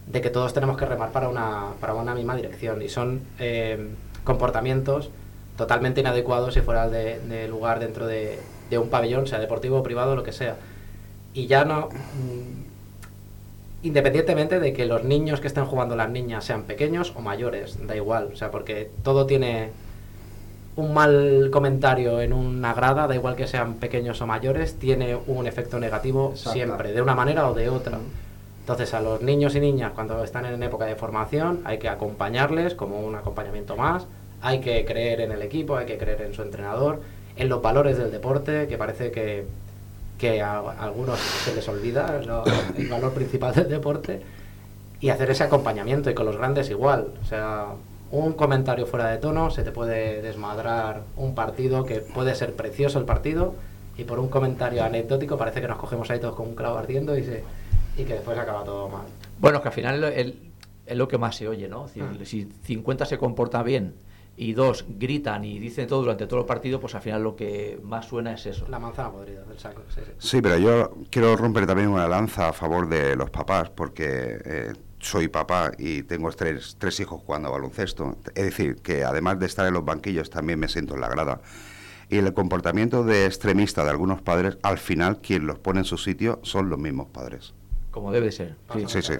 [0.08, 2.82] de que todos tenemos que remar para una, para una misma dirección.
[2.82, 3.90] Y son eh,
[4.24, 5.12] comportamientos
[5.56, 8.40] totalmente inadecuados si fuera de, de lugar dentro de,
[8.72, 10.56] de un pabellón, sea deportivo o privado, lo que sea.
[11.34, 11.90] Y ya no
[13.84, 17.96] independientemente de que los niños que estén jugando las niñas sean pequeños o mayores, da
[17.96, 19.72] igual, o sea, porque todo tiene
[20.76, 25.48] un mal comentario en una grada, da igual que sean pequeños o mayores, tiene un
[25.48, 28.00] efecto negativo siempre, de una manera o de otra.
[28.62, 32.76] Entonces a los niños y niñas cuando están en época de formación hay que acompañarles
[32.76, 34.06] como un acompañamiento más,
[34.42, 37.02] hay que creer en el equipo, hay que creer en su entrenador,
[37.36, 39.46] en los valores del deporte, que parece que
[40.22, 42.22] que a, algunos se les olvida
[42.78, 44.22] el valor principal del deporte
[45.00, 47.08] y hacer ese acompañamiento y con los grandes igual.
[47.24, 47.70] O sea,
[48.12, 53.00] un comentario fuera de tono se te puede desmadrar un partido que puede ser precioso
[53.00, 53.56] el partido
[53.98, 57.18] y por un comentario anecdótico parece que nos cogemos ahí todos con un clavo ardiendo
[57.18, 57.44] y, se,
[57.98, 59.06] y que después acaba todo mal.
[59.40, 60.36] Bueno, que al final es
[60.98, 61.88] lo que más se oye, ¿no?
[61.88, 62.14] Si, ah.
[62.26, 63.96] si 50 se comporta bien
[64.42, 67.80] y dos gritan y dicen todo durante todo el partido, pues al final lo que
[67.84, 68.68] más suena es eso.
[68.70, 69.84] La manzana podrida del saco.
[70.18, 74.74] Sí, pero yo quiero romper también una lanza a favor de los papás, porque eh,
[74.98, 78.18] soy papá y tengo tres, tres hijos jugando a baloncesto.
[78.34, 81.40] Es decir, que además de estar en los banquillos, también me siento en la grada.
[82.10, 86.00] Y el comportamiento de extremista de algunos padres, al final quien los pone en su
[86.00, 87.54] sitio son los mismos padres.
[87.92, 88.56] Como debe ser.
[88.88, 89.14] sí, sí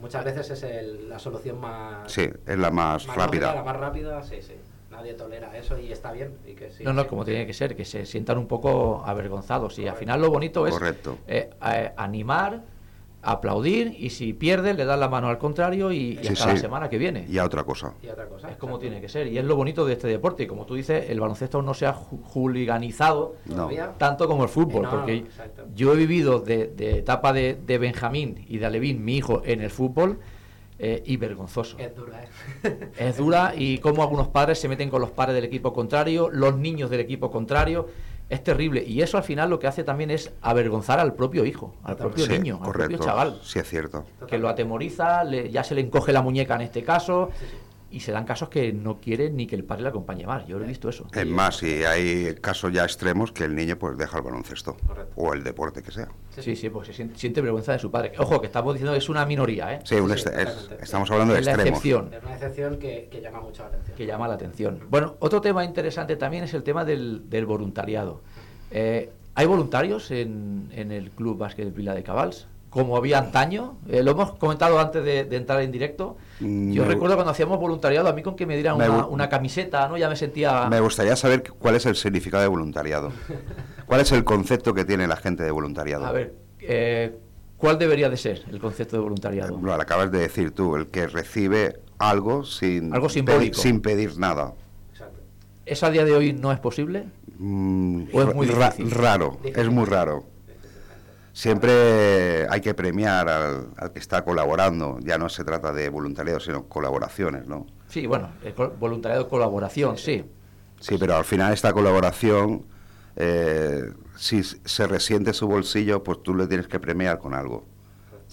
[0.00, 2.10] muchas veces es la solución más...
[2.10, 3.54] Sí, es la más, rápida.
[3.54, 4.54] la más rápida, sí, sí.
[4.90, 6.38] Nadie tolera eso y está bien.
[6.46, 9.78] Y que no, no, como tiene que ser, que se sientan un poco avergonzados.
[9.78, 11.18] Y al final lo bonito es Correcto.
[11.26, 11.50] Eh,
[11.96, 12.62] animar
[13.30, 16.98] aplaudir y si pierde le das la mano al contrario y, hasta la semana que
[16.98, 17.26] viene.
[17.28, 17.94] Y a otra cosa.
[18.50, 19.26] es como tiene que ser.
[19.26, 20.44] Y es lo bonito de este deporte.
[20.44, 23.36] Y como tú dices, el baloncesto no se ha juliganizado
[23.98, 24.88] tanto como el fútbol.
[24.90, 25.24] porque
[25.74, 30.18] yo he vivido de, etapa de, Benjamín y de Alevín, mi hijo, en el fútbol.
[30.80, 31.76] Eh, y vergonzoso.
[31.76, 32.78] Es dura, ¿eh?
[32.98, 36.56] Es dura y como algunos padres se meten con los padres del equipo contrario, los
[36.56, 37.88] niños del equipo contrario
[38.28, 38.84] es terrible.
[38.84, 42.26] Y eso al final lo que hace también es avergonzar al propio hijo, al propio
[42.26, 43.40] niño, al propio chaval.
[43.42, 44.04] Sí, es cierto.
[44.26, 47.30] Que lo atemoriza, ya se le encoge la muñeca en este caso
[47.90, 50.46] y se dan casos que no quieren ni que el padre le acompañe más.
[50.46, 51.06] Yo lo he visto eso.
[51.12, 54.76] Es más, y hay casos ya extremos que el niño pues deja el baloncesto
[55.16, 56.08] o el deporte que sea.
[56.38, 58.12] Sí, sí, pues se siente, vergüenza de su padre.
[58.18, 59.80] Ojo, que estamos diciendo que es una minoría, ¿eh?
[59.84, 59.96] Sí,
[60.80, 61.66] estamos hablando de extremos.
[61.66, 62.12] Excepción.
[62.12, 63.96] Es una excepción que, llama mucho la atención.
[63.96, 64.80] Que llama la atención.
[64.90, 68.20] Bueno, otro tema interesante también es el tema del, voluntariado.
[68.70, 72.48] Eh, ¿Hay voluntarios en, en el Club Básquet Vila de Cabals?
[72.70, 73.78] Como había antaño.
[73.88, 76.16] Eh, lo hemos comentado antes de, entrar en directo.
[76.40, 78.76] Mm, Yo recuerdo cuando hacíamos voluntariado, a mí con que me dieran
[79.10, 79.96] una, camiseta, ¿no?
[79.96, 80.68] Ya me sentía...
[80.68, 83.12] Me gustaría saber cuál es el significado de voluntariado.
[83.86, 86.04] ¿Cuál es el concepto que tiene la gente de voluntariado?
[86.04, 87.16] A ver, eh,
[87.56, 89.58] ¿cuál debería de ser el concepto de voluntariado?
[89.62, 94.52] Lo acabas de decir tú, el que recibe algo sin, algo pedir, sin pedir nada.
[95.64, 97.06] ¿Eso a día de hoy no es posible?
[97.38, 100.37] Mm, ¿O es muy raro, es muy raro
[101.38, 104.98] siempre hay que premiar al, que está colaborando.
[105.02, 107.64] Ya no se trata de voluntariado, sino colaboraciones, ¿no?
[107.88, 108.30] Sí, bueno,
[108.80, 110.24] voluntariado, colaboración, sí.
[110.80, 112.64] Sí, pero al final esta colaboración,
[113.14, 113.84] eh,
[114.16, 117.64] si se resiente su bolsillo, pues tú le tienes que premiar con algo.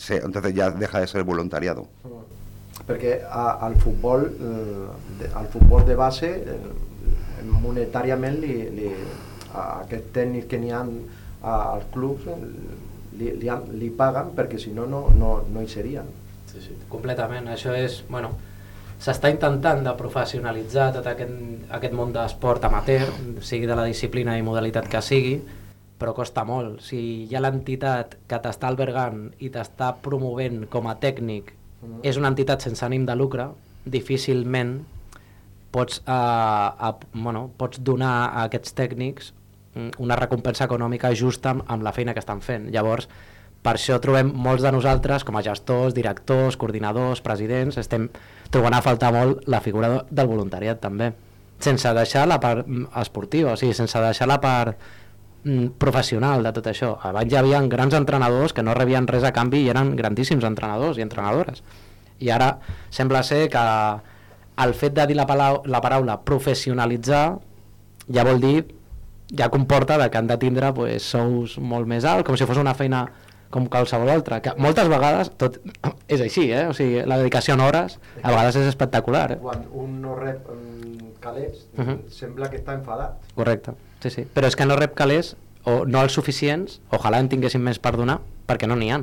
[0.09, 1.87] entonces ya deja de ser voluntariado.
[2.87, 6.57] Porque al fútbol, eh, al fútbol de base, eh,
[7.43, 8.71] monetariamente,
[9.53, 10.81] a aquests tècnics que n'hi ha
[11.45, 12.25] als clubs
[13.19, 16.07] li, li, li paguen perquè si no, no, no, no hi serien.
[16.51, 17.49] Sí, sí, completament.
[17.51, 18.31] Això és, bueno,
[19.01, 21.35] s'està intentant de professionalitzar tot aquest,
[21.77, 23.11] aquest món d'esport amateur,
[23.43, 25.35] sigui de la disciplina i modalitat que sigui,
[25.99, 26.81] però costa molt.
[26.83, 32.03] Si hi ha l'entitat que t'està albergant i t'està promovent com a tècnic, mm.
[32.07, 33.49] és una entitat sense ànim de lucre,
[33.85, 34.77] difícilment
[35.75, 39.33] pots, eh, a, bueno, pots donar a aquests tècnics
[39.75, 42.69] una recompensa econòmica justa amb, amb la feina que estan fent.
[42.73, 43.09] Llavors,
[43.65, 48.09] per això trobem molts de nosaltres, com a gestors, directors, coordinadors, presidents, estem
[48.53, 51.09] trobant a faltar molt la figura del voluntariat també,
[51.59, 54.77] sense deixar la part mm, esportiva, o sigui, sense deixar la part
[55.43, 56.93] mm, professional de tot això.
[57.09, 60.99] Abans hi havia grans entrenadors que no rebien res a canvi i eren grandíssims entrenadors
[60.99, 61.63] i entrenadores.
[62.21, 62.53] I ara
[62.93, 63.65] sembla ser que
[64.63, 65.25] el fet de dir la,
[65.65, 67.25] la paraula professionalitzar
[68.13, 68.59] ja vol dir
[69.31, 72.61] ja comporta de que han de tindre pues, sous molt més alts, com si fos
[72.61, 73.05] una feina
[73.53, 75.61] com qualsevol altra, que moltes vegades tot
[76.13, 76.65] és així, eh?
[76.67, 79.29] o sigui, la dedicació en hores a vegades és espectacular.
[79.35, 79.39] Eh?
[79.41, 81.97] Quan un no rep um, calés, uh -huh.
[82.11, 83.21] sembla que està enfadat.
[83.35, 84.27] Correcte, sí, sí.
[84.33, 87.95] Però és que no rep calés, o no els suficients, ojalà en tinguessin més per
[87.97, 89.01] donar, perquè no n'hi ha.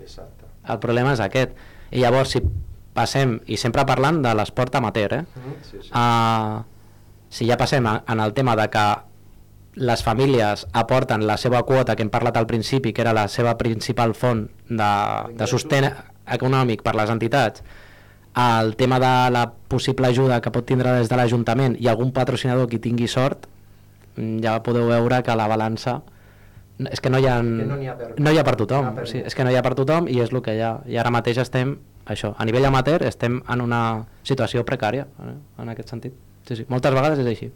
[0.00, 0.44] Exacte.
[0.68, 1.52] El problema és aquest.
[1.90, 2.42] I llavors, si
[2.94, 5.20] passem, i sempre parlant de l'esport amateur, eh?
[5.20, 5.56] Uh -huh.
[5.62, 5.90] sí, sí.
[5.90, 6.64] Uh,
[7.28, 8.96] si ja passem a, en el tema de que
[9.76, 13.56] les famílies aporten la seva quota, que hem parlat al principi, que era la seva
[13.60, 14.92] principal font de,
[15.36, 15.90] de sostén
[16.32, 17.62] econòmic per les entitats,
[18.36, 22.68] el tema de la possible ajuda que pot tindre des de l'Ajuntament i algun patrocinador
[22.68, 23.46] que tingui sort,
[24.16, 26.02] mm, ja podeu veure que la balança
[26.76, 29.06] és que no hi ha, no hi ha, per, no hi ha per tothom, per
[29.08, 30.74] sí, és que no hi ha per tothom i és el que hi ha.
[30.84, 33.80] I ara mateix estem, això, a nivell amateur estem en una
[34.22, 36.18] situació precària, eh, en aquest sentit.
[36.44, 37.48] Sí, sí, moltes vegades és així.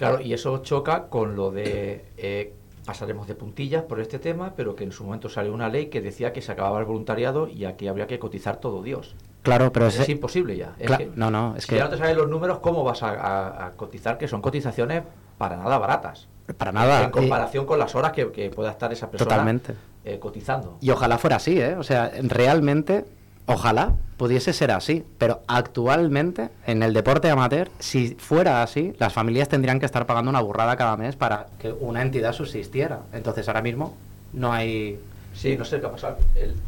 [0.00, 2.54] Claro, y eso choca con lo de eh,
[2.86, 6.00] pasaremos de puntillas por este tema, pero que en su momento salió una ley que
[6.00, 9.14] decía que se acababa el voluntariado y aquí habría que cotizar todo Dios.
[9.42, 10.74] Claro, pero es, imposible ya.
[11.16, 14.16] no, no, es si que ya no te saben los números, ¿cómo vas a, cotizar?
[14.16, 15.02] Que son cotizaciones
[15.36, 16.28] para nada baratas.
[16.56, 17.04] Para nada.
[17.04, 19.74] En comparación con las horas que, pueda estar esa persona Totalmente.
[20.02, 20.78] Eh, cotizando.
[20.80, 21.76] Y ojalá fuera así, ¿eh?
[21.76, 23.04] O sea, realmente
[23.46, 29.48] Ojalá pudiese ser así, pero actualmente en el deporte amateur, si fuera así, las familias
[29.48, 33.00] tendrían que estar pagando una burrada cada mes para que una entidad subsistiera.
[33.12, 33.96] Entonces ahora mismo
[34.32, 35.00] no hay...
[35.34, 36.16] Sí, no sé qué ha pasado.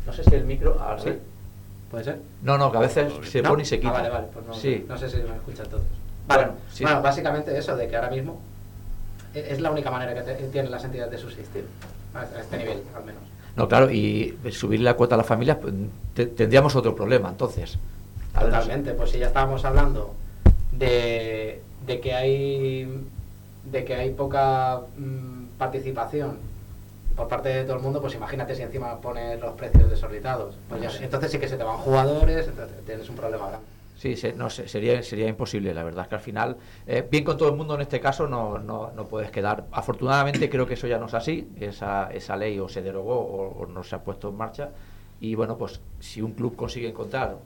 [0.06, 0.78] no sé si el micro...
[0.80, 1.10] Ahora sí.
[1.90, 2.20] ¿Puede ser?
[2.42, 3.90] No, no, que a veces se pone y se quita.
[3.90, 4.26] Ah, vale, vale.
[4.32, 4.86] Pues no, sí.
[4.88, 5.84] no sé si me escuchan todos.
[6.26, 8.40] Vale, bueno, bueno, básicamente eso, de que ahora mismo
[9.34, 11.66] e-, es la única manera que tienen las entidades de subsistir,
[12.14, 13.22] a este nivel al menos.
[13.56, 15.74] No, claro, y subir la cuota a las familias, pues,
[16.34, 17.78] tendríamos otro problema entonces.
[18.38, 20.14] Totalmente, pues si ya estábamos hablando
[20.72, 23.06] de, que hay
[23.70, 26.38] de que hay poca mm, participación
[27.14, 30.54] por parte de todo el mundo, pues imagínate si encima pones los precios desorbitados.
[30.68, 33.66] Pues ya, entonces sí que se te van jugadores, entonces tienes un problema grande.
[34.02, 37.36] Sí, se- no, sería, sería imposible, la verdad, es que al final, eh, bien con
[37.36, 39.66] todo el mundo en este caso, no, no, no puedes quedar.
[39.70, 43.62] Afortunadamente creo que eso ya no es así, esa, esa ley o se derogó o,
[43.62, 44.72] o no se ha puesto en marcha.
[45.20, 47.38] Y bueno, pues si un club consigue encontrar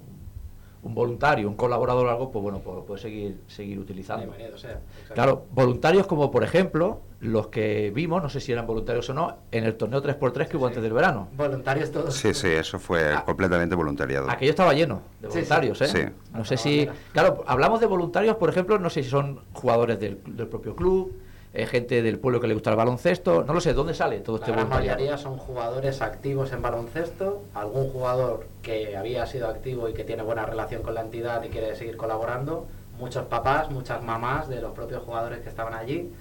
[0.83, 4.27] un voluntario, un colaborador o algo, pues bueno, pues lo puede seguir, seguir utilizando.
[4.27, 4.73] Bienvenido sea.
[4.73, 5.15] exacto.
[5.15, 9.37] Claro, voluntarios como por ejemplo los que vimos, no sé si eran voluntarios o no,
[9.51, 11.29] en el torneo 3x3 que hubo antes del verano.
[11.37, 12.15] Voluntarios todos.
[12.15, 13.25] Sí, sí, eso fue Ah.
[13.25, 14.31] completamente voluntariado.
[14.31, 15.85] Aquello estaba lleno de voluntarios, sí.
[15.85, 15.89] ¿eh?
[15.89, 16.03] Sí.
[16.35, 16.89] No sé si.
[17.13, 21.13] Claro, hablamos de voluntarios, por ejemplo, no sé si son jugadores del, del propio club,
[21.57, 24.37] eh, gente del pueblo que le gusta el baloncesto, no lo sé, ¿dónde sale todo
[24.37, 24.99] La este gran voluntariado?
[24.99, 30.23] mayoría son jugadores activos en baloncesto, algún jugador que había sido activo y que tiene
[30.23, 32.67] buena relación con la entidad y quiere seguir colaborando,
[32.99, 36.13] muchos papás, muchas mamás de los propios jugadores que estaban allí,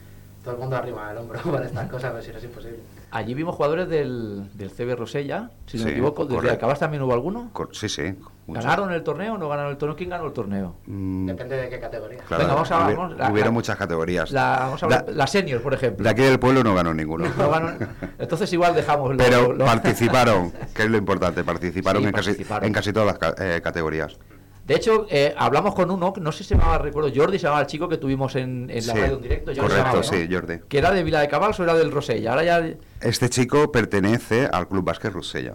[0.44, 2.80] todo el mundo arriba del hombro para estas cosas, pero si no es imposible.
[3.12, 6.56] Allí vimos jugadores del, del CB Rosella, si no me Sí, equivoco, desde correcto.
[6.58, 7.50] Acabas también hubo alguno.
[7.54, 8.16] Cor- Sí, sí.
[8.48, 8.62] Mucho.
[8.62, 9.96] ¿Ganaron el torneo o no ganaron el torneo?
[9.96, 10.76] ¿Quién ganó el torneo?
[10.86, 12.20] Mm, Depende de qué categoría.
[12.28, 14.32] claro, Venga, vamos a- hubi- vamos, la- hubieron la- muchas categorías.
[14.32, 16.04] La, vamos a hablar, la senior, por ejemplo.
[16.04, 17.26] De aquí del pueblo no ganó ninguno.
[17.38, 17.74] No ganó-
[18.20, 22.36] entonces igual dejamos lo- Pero lo- participaron, que es lo importante, participaron, Sí, en, casi,
[22.62, 24.18] en casi todas las eh, categorías.
[24.66, 27.62] De hecho, eh, hablamos con uno, no sé si se llamaba, recuerdo, Jordi se llamaba
[27.62, 29.46] el chico que tuvimos en, en la Sí, radio en directo.
[29.52, 30.04] Jordi correcto, llamaba, ¿no?
[30.04, 30.60] sí, Jordi.
[30.68, 32.32] Que era de Vila de Cabals o era del Rosella.
[32.32, 32.66] Ahora ya.
[33.00, 35.54] Este chico pertenece al Club Básquet Rusella.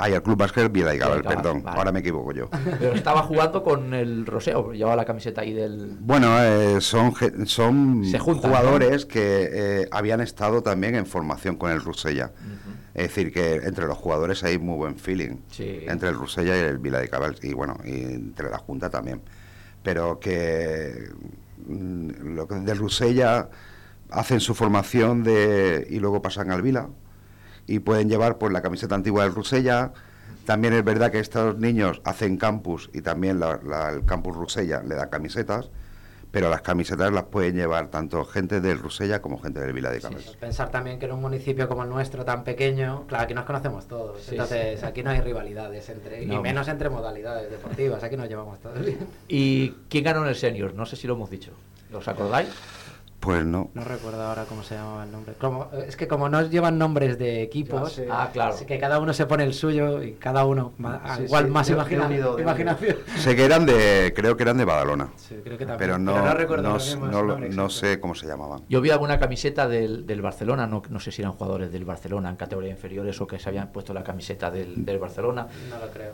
[0.00, 1.76] Ay, al Club Básquet Vila y Gabal, Vila y Gabal, perdón, vale.
[1.76, 2.48] ahora me equivoco yo.
[2.78, 5.96] Pero estaba jugando con el Rosella, o llevaba la camiseta ahí del.
[5.98, 7.12] Bueno, eh, son,
[7.46, 12.30] son juntan, jugadores que eh, habían estado también en formación con el Rusella.
[12.94, 15.36] Es decir, que entre los jugadores hay muy buen feeling.
[15.50, 15.80] Sí.
[15.86, 17.36] Entre el Rusella y el Vila de Cabal.
[17.42, 19.20] Y bueno, y entre la Junta también.
[19.82, 21.08] Pero que
[21.66, 23.48] mm, lo que del Rusella
[24.10, 26.88] hacen su formación de, y luego pasan al Vila.
[27.68, 29.92] Y pueden llevar pues la camiseta antigua del Rusella.
[30.46, 34.82] También es verdad que estos niños hacen campus y también la- la- el campus Rusella
[34.82, 35.70] le da camisetas.
[36.30, 40.00] Pero las camisetas las pueden llevar tanto gente del Rusella como gente del Vila de.
[40.00, 43.46] Pues Pensar también que en un municipio como el nuestro, tan pequeño, claro, aquí nos
[43.46, 46.42] conocemos todos, Sí, entonces aquí no hay rivalidades entre, y No.
[46.42, 48.98] menos entre modalidades deportivas, aquí nos llevamos todos bien.
[49.26, 50.74] ¿Y quién ganó en el Senior?
[50.74, 51.52] No sé si lo hemos dicho.
[51.94, 52.48] ¿Os acordáis?
[53.20, 53.70] Pues no.
[53.74, 55.34] No recuerdo ahora cómo se llamaba el nombre.
[55.34, 58.00] Como, es que como no llevan nombres de equipos.
[58.10, 58.54] Ah, claro.
[58.54, 61.66] así que cada uno se pone el suyo y cada uno Sí, igual sí, más
[61.66, 62.96] de- de imagina- unido, de imaginación.
[63.16, 65.08] Sé que eran de, creo que eran de Badalona.
[65.16, 65.78] Sí, creo que también.
[65.78, 68.62] Pero no, recuerdo no, mismo no no sé cómo se llamaban.
[68.68, 72.30] Yo vi alguna camiseta del, del Barcelona, no, no sé si eran jugadores del Barcelona
[72.30, 75.48] en categorías inferiores o que se habían puesto la camiseta del, del Barcelona.
[75.68, 76.12] No lo creo.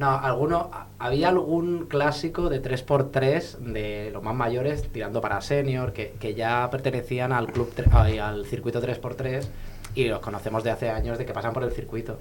[0.00, 6.14] No, alguno, había algún clásico de 3x3 de los más mayores tirando para senior que,
[6.18, 7.70] que ya pertenecían al club
[8.18, 9.46] al circuito 3x3
[9.94, 12.18] y los conocemos de hace años de que pasan por el circuito.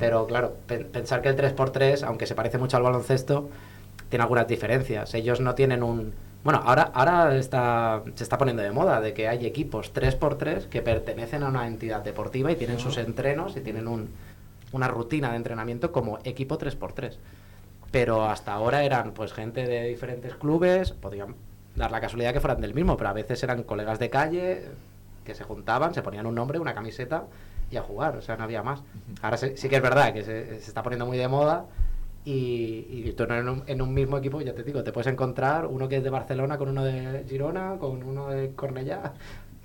[0.00, 3.48] Pero claro, pen- pensar que el 3x3, aunque se parece mucho al baloncesto,
[4.08, 5.14] tiene algunas diferencias.
[5.14, 6.12] Ellos no tienen un...
[6.42, 10.82] Bueno, ahora, ahora está, se está poniendo de moda de que hay equipos 3x3 que
[10.82, 14.08] pertenecen a una entidad deportiva y tienen sus entrenos y tienen un,
[14.74, 17.16] una rutina de entrenamiento como equipo 3x3.
[17.90, 21.34] Pero hasta ahora eran pues gente de diferentes clubes, podían
[21.76, 24.62] dar la casualidad que fueran del mismo, pero a veces eran colegas de calle
[25.24, 27.24] que se juntaban, se ponían un nombre, una camiseta
[27.70, 28.82] y a jugar, o sea, no había más.
[29.22, 31.66] Ahora sí, sí que es verdad que se, se está poniendo muy de moda
[32.24, 35.66] y, y tú en un, en un mismo equipo, ya te digo, te puedes encontrar
[35.66, 39.12] uno que es de Barcelona con uno de Girona, con uno de Cornellá.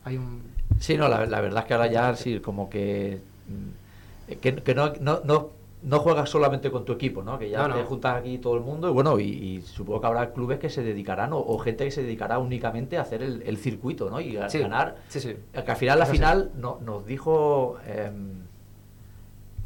[0.04, 0.44] Hay un...
[0.80, 3.89] Sí, no, la, la verdad es que ahora ya sí, como que, mm,
[4.38, 5.50] que, que no, no, no,
[5.82, 7.40] no juegas solamente con tu equipo, ¿no?
[7.40, 7.88] Que ya No, te no.
[7.88, 10.84] juntas aquí todo el mundo y bueno, y, y supongo que habrá clubes que se
[10.84, 14.20] dedicarán o, o gente que se dedicará únicamente a hacer el, el circuito, ¿no?
[14.20, 14.98] Y a Sí, ganar.
[15.08, 15.36] sí, sí.
[15.54, 16.18] Que al final, la Eso sí.
[16.18, 17.78] final no- nos dijo...
[17.86, 18.12] eh,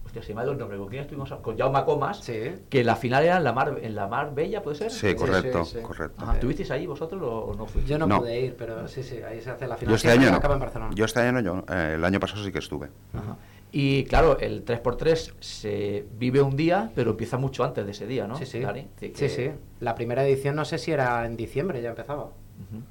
[0.06, 1.32] hostia, se me ha ido el nombre, ¿con quién estuvimos?
[1.42, 2.52] Con Jaume Comas, Sí.
[2.70, 4.92] que la final era en la mar, en la mar Bella, ¿puede ser?
[4.92, 5.84] Sí, correcto, sí, sí.
[5.84, 6.22] correcto.
[6.22, 7.88] Ajá, ¿Estuvisteis ahí vosotros o no fuisteis?
[7.90, 8.20] Yo no, No.
[8.20, 9.92] pude ir, pero sí, sí, ahí se hace la final.
[9.92, 10.38] Yo este año no.
[10.38, 10.92] acaba en Barcelona.
[10.94, 12.90] Yo este año no, yo, eh, el año pasado sí que estuve.
[13.16, 13.36] Ajá.
[13.76, 18.28] Y claro, el 3x3 se vive un día, pero empieza mucho antes de ese día,
[18.28, 18.38] ¿no?
[18.38, 18.60] Sí, sí.
[18.60, 18.88] Dani?
[19.00, 19.50] Sí, sí.
[19.80, 22.30] La primera edición no sé si era en diciembre, ya empezaba.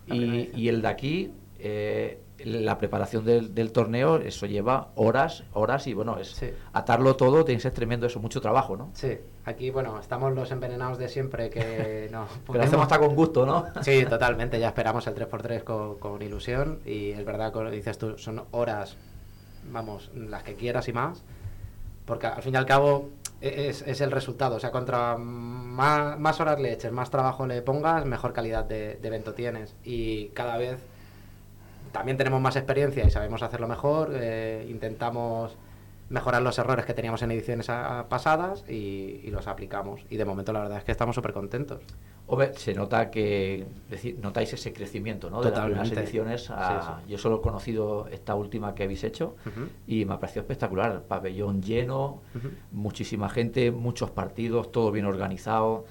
[0.09, 5.87] Y, y el de aquí, eh, la preparación del, del torneo, eso lleva horas, horas
[5.87, 6.51] y bueno, es Sí.
[6.73, 8.91] atarlo todo, tiene que ser tremendo eso, mucho trabajo, ¿no?
[8.95, 12.27] Sí, aquí, bueno, estamos los envenenados de siempre que no.
[12.53, 13.67] Lo hacemos hasta con gusto, ¿no?
[13.83, 18.19] Sí, totalmente, ya esperamos el 3x3 con, con ilusión y es verdad, como dices tú,
[18.19, 18.97] son horas,
[19.71, 21.23] vamos, las que quieras y más,
[22.05, 26.41] porque al fin y al cabo e- es, es el resultado, o sea, contra más,
[26.41, 29.75] horas le eches, más trabajo le pongas, mejor calidad de, de evento tienes.
[29.85, 30.79] Y cada vez
[31.93, 35.57] también tenemos más experiencia y sabemos hacerlo mejor, eh, intentamos
[36.13, 40.03] mejorar los errores que teníamos en ediciones a- pasadas y, y los aplicamos.
[40.11, 41.81] Y de momento la verdad es que estamos súper contentos.
[42.27, 45.41] Hombre, se nota que decir, notáis ese crecimiento ¿no?
[45.43, 46.01] de las primeras Totalmente.
[46.01, 46.51] ediciones.
[46.51, 49.67] a- Sí, Yo solo he conocido esta última que habéis hecho Ujú.
[49.87, 51.03] y me ha parecido espectacular.
[51.09, 52.49] Pabellón lleno, Ujú.
[52.71, 55.85] muchísima gente, muchos partidos, todo bien organizado.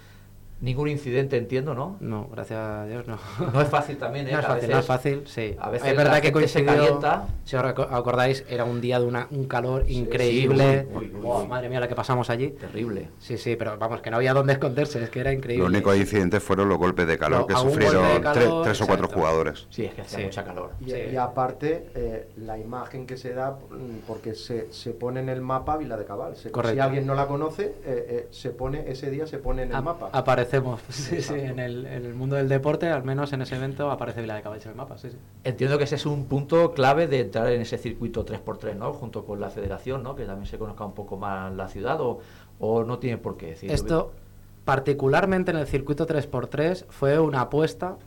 [0.62, 1.98] Ningún incidente, entiendo, ¿no?
[2.02, 3.18] No, gracias a Dios no.
[3.52, 4.32] No es fácil también, ¿eh?
[4.34, 5.56] No es A fácil, no es fácil, sí.
[5.60, 7.28] a veces es la verdad que gente se coincidió, calienta.
[7.46, 10.82] si os acordáis, era un día de una, un calor Sí, increíble.
[10.84, 11.48] sí, uy, uy, uy, Buah, uy.
[11.48, 12.50] madre mía, la que pasamos allí.
[12.52, 13.10] Terrible.
[13.18, 15.64] Sí, sí, pero vamos, que no había dónde esconderse, es que era increíble.
[15.64, 19.08] Los únicos incidentes fueron los golpes de calor Lo- que sufrieron calor, tres o cuatro
[19.08, 19.66] jugadores.
[19.72, 20.24] Sí, es que hacía Sí.
[20.26, 20.72] mucha calor.
[20.80, 20.98] Y, Sí.
[21.12, 25.42] y aparte, eh, la imagen que se da, mm, porque se, se pone en el
[25.42, 26.36] mapa Vila de Cabal.
[26.36, 26.76] Se- Correcto.
[26.76, 29.76] Si alguien no la conoce, eh, eh, se pone ese día se pone en el
[29.76, 30.10] Ap- mapa.
[30.58, 33.90] Aparecemos, sí, sí, en el, en el mundo del deporte, al menos en ese evento,
[33.90, 35.18] aparece Vila de Caballos en el mapa, sí, sí.
[35.44, 38.94] Entiendo que ese es un punto clave de entrar en ese circuito 3x3, ¿no?
[38.94, 40.16] Junto con la federación, ¿no?
[40.16, 42.20] Que también se conozca un poco más la ciudad o,
[42.60, 43.72] o no tiene por qué decir.
[43.72, 44.12] Esto,
[44.66, 47.98] particularmente en el circuito 3x3, fue una apuesta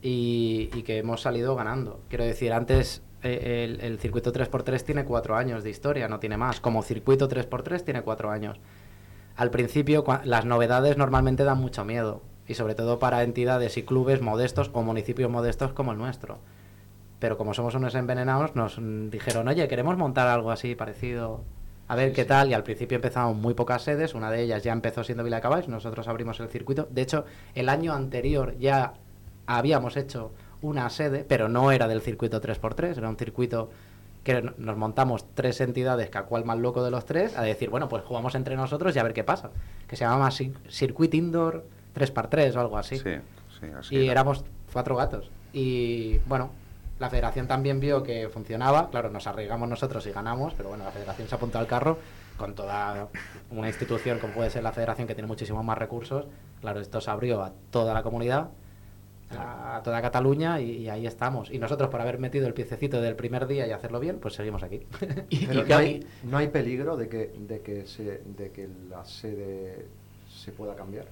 [0.00, 2.00] y, y que hemos salido ganando.
[2.08, 6.36] Quiero decir, antes eh, el, el circuito 3x3 tiene cuatro años de historia, no tiene
[6.36, 6.60] más.
[6.60, 8.58] Como circuito 3x3 tiene cuatro años.
[9.36, 14.20] Al principio, las novedades normalmente dan mucho miedo, y sobre todo para entidades y clubes
[14.20, 16.38] modestos o municipios modestos como el nuestro.
[17.18, 21.44] Pero como somos unos envenenados, nos mm, dijeron, oye, queremos montar algo así parecido,
[21.88, 22.50] a ver qué tal.
[22.50, 25.42] Y al principio empezamos muy pocas sedes, una de ellas ya empezó siendo Vila de
[25.42, 26.88] Caballos, nosotros abrimos el circuito.
[26.90, 28.94] De hecho, el año anterior ya
[29.46, 33.70] habíamos hecho una sede, pero no era del circuito 3x3, era un circuito
[34.24, 37.88] que nos montamos tres entidades, cada cual más loco de los tres, a decir, bueno,
[37.88, 39.50] pues jugamos entre nosotros y a ver qué pasa.
[39.88, 42.98] Que se llamaba Cir- Circuit Indoor 3x3 o algo así.
[42.98, 43.10] Sí,
[43.60, 44.12] sí, así Y era.
[44.12, 45.30] éramos cuatro gatos.
[45.52, 46.50] Y bueno,
[47.00, 48.90] la federación también vio que funcionaba.
[48.90, 51.98] Claro, nos arriesgamos nosotros y ganamos, pero bueno, la federación se apuntó al carro
[52.36, 53.08] con toda
[53.50, 56.26] una institución como puede ser la federación que tiene muchísimos más recursos.
[56.60, 58.48] Claro, esto se abrió a toda la comunidad,
[59.38, 61.50] a toda Cataluña y, y ahí estamos.
[61.50, 64.62] Y nosotros por haber metido el piececito del primer día y hacerlo bien, pues seguimos
[64.62, 64.82] aquí.
[65.30, 68.68] Y- Pero y no hay, no hay peligro de que, de, que se, de que
[68.90, 69.86] la sede
[70.28, 71.06] se pueda cambiar.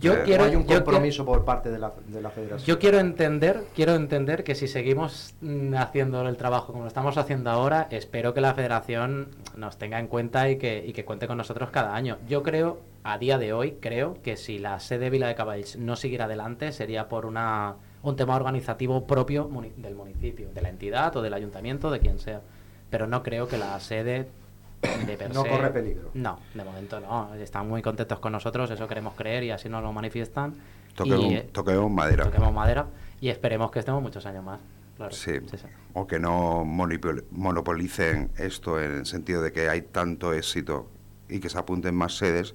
[0.00, 2.66] Yo Eh, quiero- ¿O hay un quiero- compromiso por parte de la, de la federación.
[2.66, 7.18] Yo quiero entender, quiero entender que si seguimos mm, haciendo el trabajo como lo estamos
[7.18, 11.26] haciendo ahora, espero que la federación nos tenga en cuenta y que, y que cuente
[11.26, 12.16] con nosotros cada año.
[12.26, 12.78] Yo creo,
[13.12, 16.72] a día de hoy, creo que si la sede Vila de Caballos no siguiera adelante
[16.72, 21.34] sería por una un tema organizativo propio muni- del municipio, de la entidad o del
[21.34, 22.40] ayuntamiento, de quien sea.
[22.90, 24.28] Pero no creo que la sede
[25.06, 26.10] de per No se- corre peligro.
[26.14, 27.34] No, de momento no.
[27.34, 30.54] Están muy contentos con nosotros, eso queremos creer y así nos lo manifiestan.
[30.94, 32.24] Toquemos, Y, eh, toquemos madera.
[32.24, 32.86] toquemos madera
[33.20, 34.60] y esperemos que estemos muchos años más.
[34.96, 35.12] Claro.
[35.12, 35.32] Sí.
[35.50, 35.66] Sí, sí.
[35.94, 40.88] O que no monopol- monopolicen esto en el sentido de que hay tanto éxito
[41.28, 42.54] y que se apunten más sedes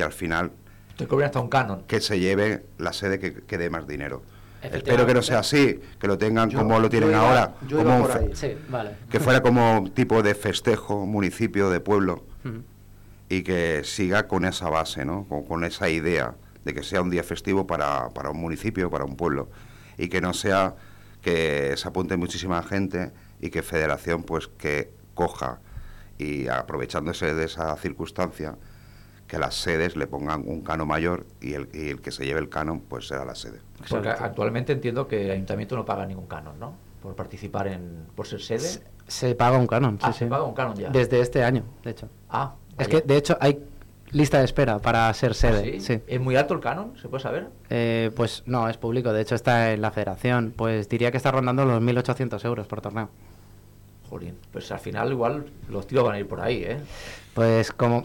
[0.00, 0.50] y al final
[0.96, 1.82] te hasta un canon.
[1.86, 4.22] que se lleve la sede que, que dé más dinero.
[4.62, 7.54] Espero que no sea así, que lo tengan Yo- como lo tienen yo iba- ahora,
[7.66, 8.30] yo como iba un por fe- ahí.
[8.34, 8.90] Sí, vale.
[9.10, 12.24] que fuera como tipo de festejo, municipio, de pueblo,
[13.28, 15.24] y que siga con esa base, ¿no?
[15.28, 16.34] con, con esa idea
[16.64, 19.48] de que sea un día festivo para, para un municipio, para un pueblo,
[19.96, 20.74] y que no sea
[21.22, 25.60] que se apunte muchísima gente y que Federación pues que coja
[26.18, 28.56] y aprovechándose de esa circunstancia
[29.30, 32.40] que las sedes le pongan un cano mayor y el, y el que se lleve
[32.40, 33.60] el canon pues será la sede.
[33.88, 36.74] Porque actualmente entiendo que el ayuntamiento no paga ningún canon, ¿no?
[37.00, 38.06] Por participar en.
[38.16, 38.58] por ser sede.
[38.60, 40.18] Se, se paga un canon, sí, Ah, sí.
[40.20, 40.90] se paga un canon ya.
[40.90, 42.08] Desde este año, de hecho.
[42.28, 43.58] Ah, Es que, de hecho, hay
[44.10, 45.62] lista de espera para ser ¿Ah, sede.
[45.74, 45.80] sí?
[45.80, 46.02] sí.
[46.08, 46.94] ¿Es muy alto el canon?
[47.00, 47.46] ¿Se puede saber?
[47.70, 49.12] Eh, pues no, es público.
[49.12, 50.52] De hecho, está en la federación.
[50.56, 53.08] Pues diría que está rondando los 1.800 euros por torneo.
[54.10, 56.78] Jolín, pues al final igual los tiros van a ir por ahí, ¿eh?
[57.32, 58.04] Pues como...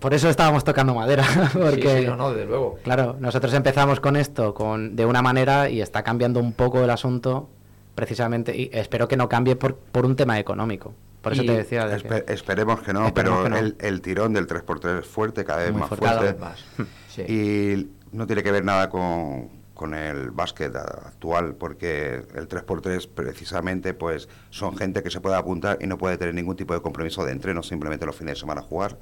[0.00, 1.24] Por eso estábamos tocando madera.
[1.52, 2.78] Porque, Sí, sí, no, no, desde luego.
[2.82, 6.90] Claro, nosotros empezamos con esto con, de una manera y está cambiando un poco el
[6.90, 7.48] asunto
[7.94, 10.94] precisamente y espero que no cambie por, por un tema económico.
[11.20, 13.56] Por eso Y te decía de que- Espe- esperemos que no, Esperemos pero que no.
[13.58, 16.06] El, el tirón del 3x3 es fuerte, cada vez Muy más fuerte.
[16.08, 16.36] fuerte.
[16.36, 16.88] Cada vez más.
[17.12, 17.22] Sí.
[17.30, 23.92] Y no tiene que ver nada con, con el básquet actual, porque el 3x3 precisamente
[23.92, 27.22] pues son gente que se puede apuntar y no puede tener ningún tipo de compromiso
[27.26, 28.96] de entreno, simplemente los fines de semana jugar.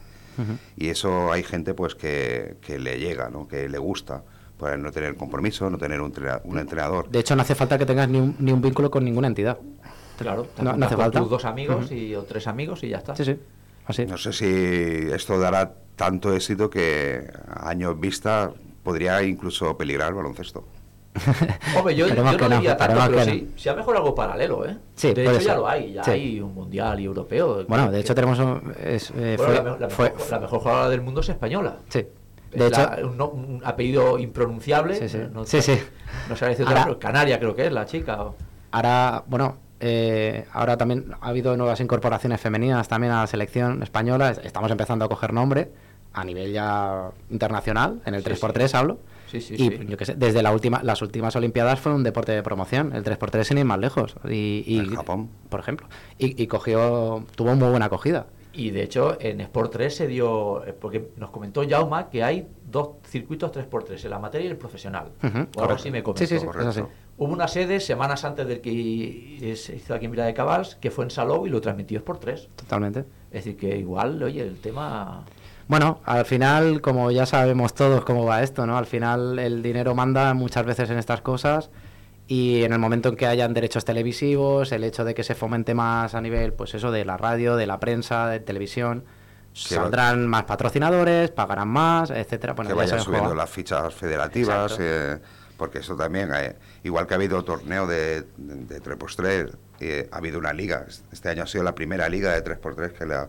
[0.77, 3.47] Y eso hay gente pues que, que le llega, ¿no?
[3.49, 4.23] que le gusta,
[4.57, 7.09] por no tener compromiso, no tener un, trena- un entrenador.
[7.11, 9.59] De hecho, no hace falta que tengas ni un, ni un vínculo con ninguna entidad.
[10.19, 11.21] Claro, te No- hace con falta.
[11.21, 13.17] tus dos amigos y, o tres amigos y ya está.
[13.17, 13.37] Sí, sí.
[13.87, 14.07] Así.
[14.07, 18.53] No sé si esto dará tanto éxito que a años vista
[18.85, 20.67] podría incluso peligrar el baloncesto.
[21.77, 24.15] Hombre, yo, yo no que no, diría tanto, pero que sí, se ha mejorado algo
[24.15, 24.77] paralelo, ¿eh?
[24.95, 26.11] Sí, de hecho ya lo hay, ya Sí.
[26.13, 27.65] hay un mundial y europeo.
[27.67, 30.11] Bueno, que- de hecho que- tenemos un, es, eh, bueno, fue, la, me- la fue-
[30.13, 31.77] mejor, la mejor jugadora del mundo es española.
[31.89, 32.07] sí.
[32.53, 34.97] Es De hecho, la- un, no- un apellido impronunciable.
[34.97, 35.19] Sí, sí.
[35.33, 35.79] No, Sí, sí.
[36.29, 38.23] No sé decir Ahora- otra, pero Canaria creo que es la chica.
[38.25, 38.35] o-
[38.73, 44.31] ahora, bueno, eh, ahora también ha habido nuevas incorporaciones femeninas también a la selección española.
[44.33, 45.71] Es- Estamos empezando a coger nombre
[46.13, 48.99] a nivel ya internacional, en el Sí, 3x3 hablo.
[49.31, 49.79] Sí, sí, y sí.
[49.89, 53.05] yo qué sé, desde la última, las últimas Olimpiadas fue un deporte de promoción, el
[53.05, 54.17] 3x3 sin ir más lejos.
[54.29, 55.31] Y, y- En Japón.
[55.49, 55.89] Por ejemplo.
[56.19, 58.27] Y, y cogió, tuvo muy buena acogida.
[58.53, 60.65] Y de hecho, en Sport 3 se dio.
[60.67, 65.13] eh, Porque nos comentó Jauma que hay dos circuitos 3x3, el amateur y el profesional.
[65.23, 66.27] Ujú, o algo así me comentó.
[66.27, 66.81] Sí, sí, sí.
[67.17, 70.91] Hubo una sede semanas antes del que se hizo aquí en Vila de Cabals, que
[70.91, 72.49] fue en Salou y lo transmitió Sport 3.
[72.57, 73.01] Totalmente.
[73.31, 75.25] Es decir, que igual, oye, el tema.
[75.71, 78.77] Bueno, al final, como ya sabemos todos cómo va esto, ¿no?
[78.77, 81.71] Al final el dinero manda muchas veces en estas cosas
[82.27, 85.73] y en el momento en que hayan derechos televisivos, el hecho de que se fomente
[85.75, 90.27] más a nivel, pues eso, de la radio, de la prensa, de televisión, va- saldrán
[90.27, 92.55] más patrocinadores, pagarán más, etcétera.
[92.55, 95.19] Bueno, que ya vayan subiendo las fichas federativas, eh,
[95.57, 100.17] porque eso también, eh, igual que ha habido torneo de, de, de 3x3, eh, ha
[100.17, 100.85] habido una liga.
[101.13, 103.29] Este año ha sido la primera liga de 3x3 que la,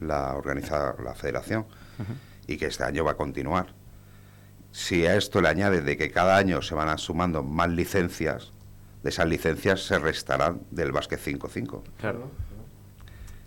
[0.00, 1.66] la organiza la federación
[2.46, 3.74] y que este año va a continuar.
[4.72, 8.52] Si a esto le añades de que cada año se van sumando más licencias,
[9.02, 11.82] de esas licencias se restarán del básquet 5-5.
[11.98, 12.30] Claro.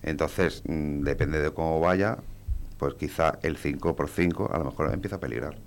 [0.04, 2.18] Entonces, mm, depende de cómo vaya,
[2.78, 5.58] pues quizá el 5 por 5 a lo mejor empieza a peligrar.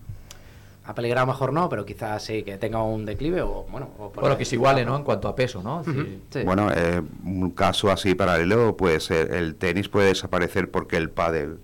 [0.86, 3.88] A peligrado mejor no, pero quizás sí que tenga un declive o bueno.
[3.98, 4.96] o por Bueno, que se iguale, ¿no?
[4.96, 5.82] En cuanto a peso, ¿no?
[5.82, 6.42] Sí.
[6.44, 11.58] Bueno, eh, un caso así paralelo puede ser el tenis puede desaparecer porque el pádel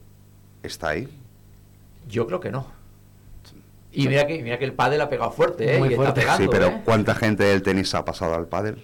[0.62, 1.09] está ahí.
[2.09, 2.66] Yo creo que no.
[3.93, 5.79] Y mira que, mira que el pádel ha pegado fuerte, ¿eh?
[5.79, 6.21] Muy y está fuerte.
[6.21, 6.83] pegando, sí, pero ¿eh?
[6.85, 8.83] ¿cuánta gente del tenis ha pasado al pádel?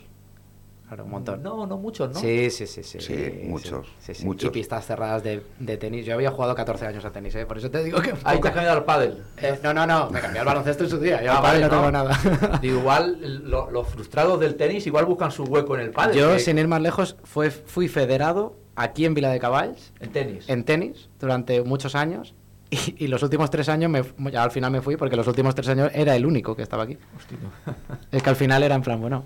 [0.87, 1.43] Claro, un montón.
[1.43, 2.21] No, no muchos, ¿no?
[2.21, 3.01] Sí, sí, sí, sí.
[3.01, 4.25] Sí, muchos, sí, sí.
[4.25, 4.49] muchos.
[4.51, 6.07] Y pistas cerradas de, de tenis.
[6.07, 7.45] Yo había jugado 14 años a tenis, ¿eh?
[7.45, 8.15] por eso te digo que...
[8.23, 9.23] Ahí te has cambiado al pádel.
[9.39, 11.21] Eh, no, no, no, me cambié al baloncesto en su día.
[11.25, 12.59] Yo Ah, al pádel vale, no tengo nada.
[12.63, 16.17] Digo, igual lo- los frustrados del tenis igual buscan su hueco en el pádel.
[16.17, 20.13] Yo, que- sin ir más lejos, fue, fui federado aquí en Vila de Caballs, En
[20.13, 20.49] tenis.
[20.49, 22.35] en tenis, durante muchos años.
[22.71, 25.55] Y, y los últimos tres años, me, ya al final me fui, porque los últimos
[25.55, 26.99] tres años era el único que estaba aquí.
[27.17, 27.39] Hostia.
[28.13, 29.25] Es que al final era en plan, bueno,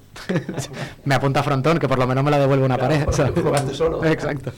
[1.05, 3.73] me apunta frontón, que por lo menos me la devuelve una Claro, pared.
[3.73, 4.05] solo.
[4.05, 4.53] Exacto.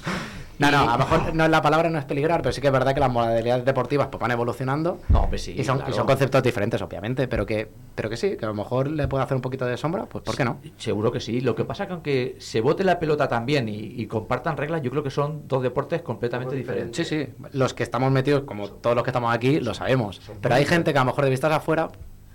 [0.70, 2.72] No, no, a lo mejor no, la palabra no es peligrar, pero sí que es
[2.72, 5.00] verdad que las modalidades deportivas pues, van evolucionando.
[5.08, 8.36] No, hombre, sí, y, son, y son conceptos diferentes, obviamente, pero que, pero que sí,
[8.36, 10.58] que a lo mejor le puede hacer un poquito de sombra, pues ¿por qué no?
[10.76, 11.40] Seguro que sí.
[11.40, 14.90] Lo que pasa que aunque se bote la pelota también y, y compartan reglas, yo
[14.90, 17.06] creo que son dos deportes completamente diferentes.
[17.06, 20.20] Sí, sí, los que estamos metidos, como todos los que estamos aquí, lo sabemos.
[20.40, 21.88] Pero hay gente que a lo mejor de vistas afuera,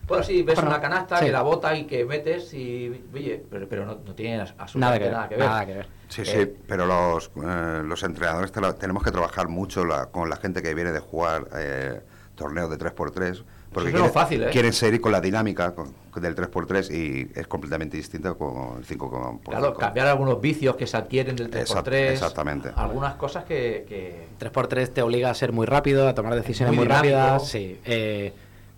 [0.08, 1.26] Bueno, sí, ves Bueno, una canasta sí.
[1.26, 5.28] que la bota y que metes y, oye, pero, pero no, no tiene absolutamente nada
[5.28, 5.46] que ver.
[5.46, 5.88] Nada que ver.
[6.10, 10.08] Sí, Eh, sí, pero los, eh, los entrenadores te lo- tenemos que trabajar mucho la-
[10.08, 12.02] con la gente que viene de jugar eh,
[12.36, 13.44] torneos de 3x3.
[13.74, 14.50] Porque lo fácil, ¿eh?
[14.52, 18.86] quieren seguir con la dinámica con- con del 3x3 y es completamente distinta con el
[18.86, 21.62] 5 por Claro, cambiar algunos vicios que se adquieren del 3x3.
[22.08, 22.72] Exact- exactamente.
[22.76, 23.86] Algunas cosas que...
[23.88, 27.80] que- 3x3 te obliga a ser muy rápido, a tomar decisiones Muy muy, rápidas, sí.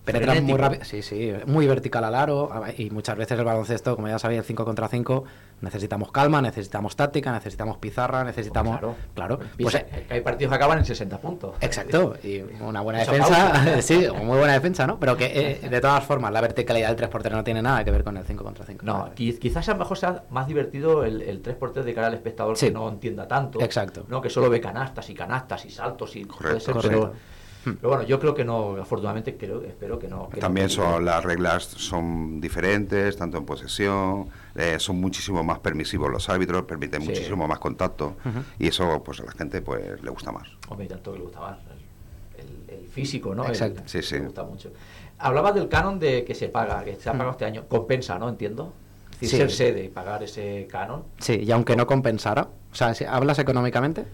[0.05, 4.07] Penetras muy rápido, sí, sí, muy vertical al aro y muchas veces el baloncesto, como
[4.07, 5.23] ya sabéis, el 5 contra 5,
[5.61, 8.79] necesitamos calma, necesitamos táctica, necesitamos pizarra, necesitamos...
[8.79, 8.95] Claro.
[9.13, 9.37] claro.
[9.37, 11.55] Pues Pues, eh, hay partidos que acaban en 60 puntos.
[11.61, 13.81] Exacto, y una buena defensa, pausa.
[13.83, 14.99] sí, muy buena defensa, ¿no?
[14.99, 15.25] Pero que
[15.63, 18.23] eh, de todas formas la verticalidad del 3x3 no tiene nada que ver con el
[18.23, 18.85] 5 contra 5.
[18.85, 22.13] No, qui- quizás a lo mejor sea más divertido el, el 3x3 de cara al
[22.15, 22.67] espectador Sí.
[22.67, 23.61] que no entienda tanto.
[23.61, 24.05] Exacto.
[24.07, 24.21] ¿no?
[24.21, 26.99] Que solo ve canastas y canastas y saltos y puede Correcto, ser, correcto.
[27.11, 30.29] pero, pero bueno, yo creo que no, afortunadamente creo, espero que no.
[30.29, 36.09] que También son las reglas son diferentes, tanto en posesión, eh, son muchísimo más permisivos
[36.09, 37.09] los árbitros, permiten Sí.
[37.09, 38.15] muchísimo más contacto
[38.57, 40.47] y eso pues a la gente pues le gusta más.
[40.69, 41.57] Hombre, tanto que le gusta más.
[42.37, 43.43] El, el- el físico, ¿no?
[43.43, 43.81] El- Exacto.
[43.85, 44.15] Sí, sí.
[44.15, 44.71] Me gusta mucho.
[45.17, 47.65] Hablabas del canon de que se paga, que se ha pagado este año.
[47.67, 48.29] Compensa, ¿no?
[48.29, 48.73] Entiendo.
[49.13, 49.37] Es decir, Sí.
[49.37, 51.03] ser sede y pagar ese canon.
[51.19, 54.05] Sí, y aunque no compensara, o sea, hablas económicamente,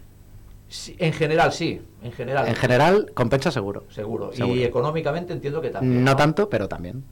[0.68, 1.82] Sí, en general, sí.
[2.04, 2.48] En general.
[2.48, 3.84] en general compensa seguro.
[3.90, 4.34] Seguro.
[4.34, 4.56] Seguro.
[4.60, 6.04] Y económicamente entiendo que también.
[6.04, 7.04] No tanto, pero también.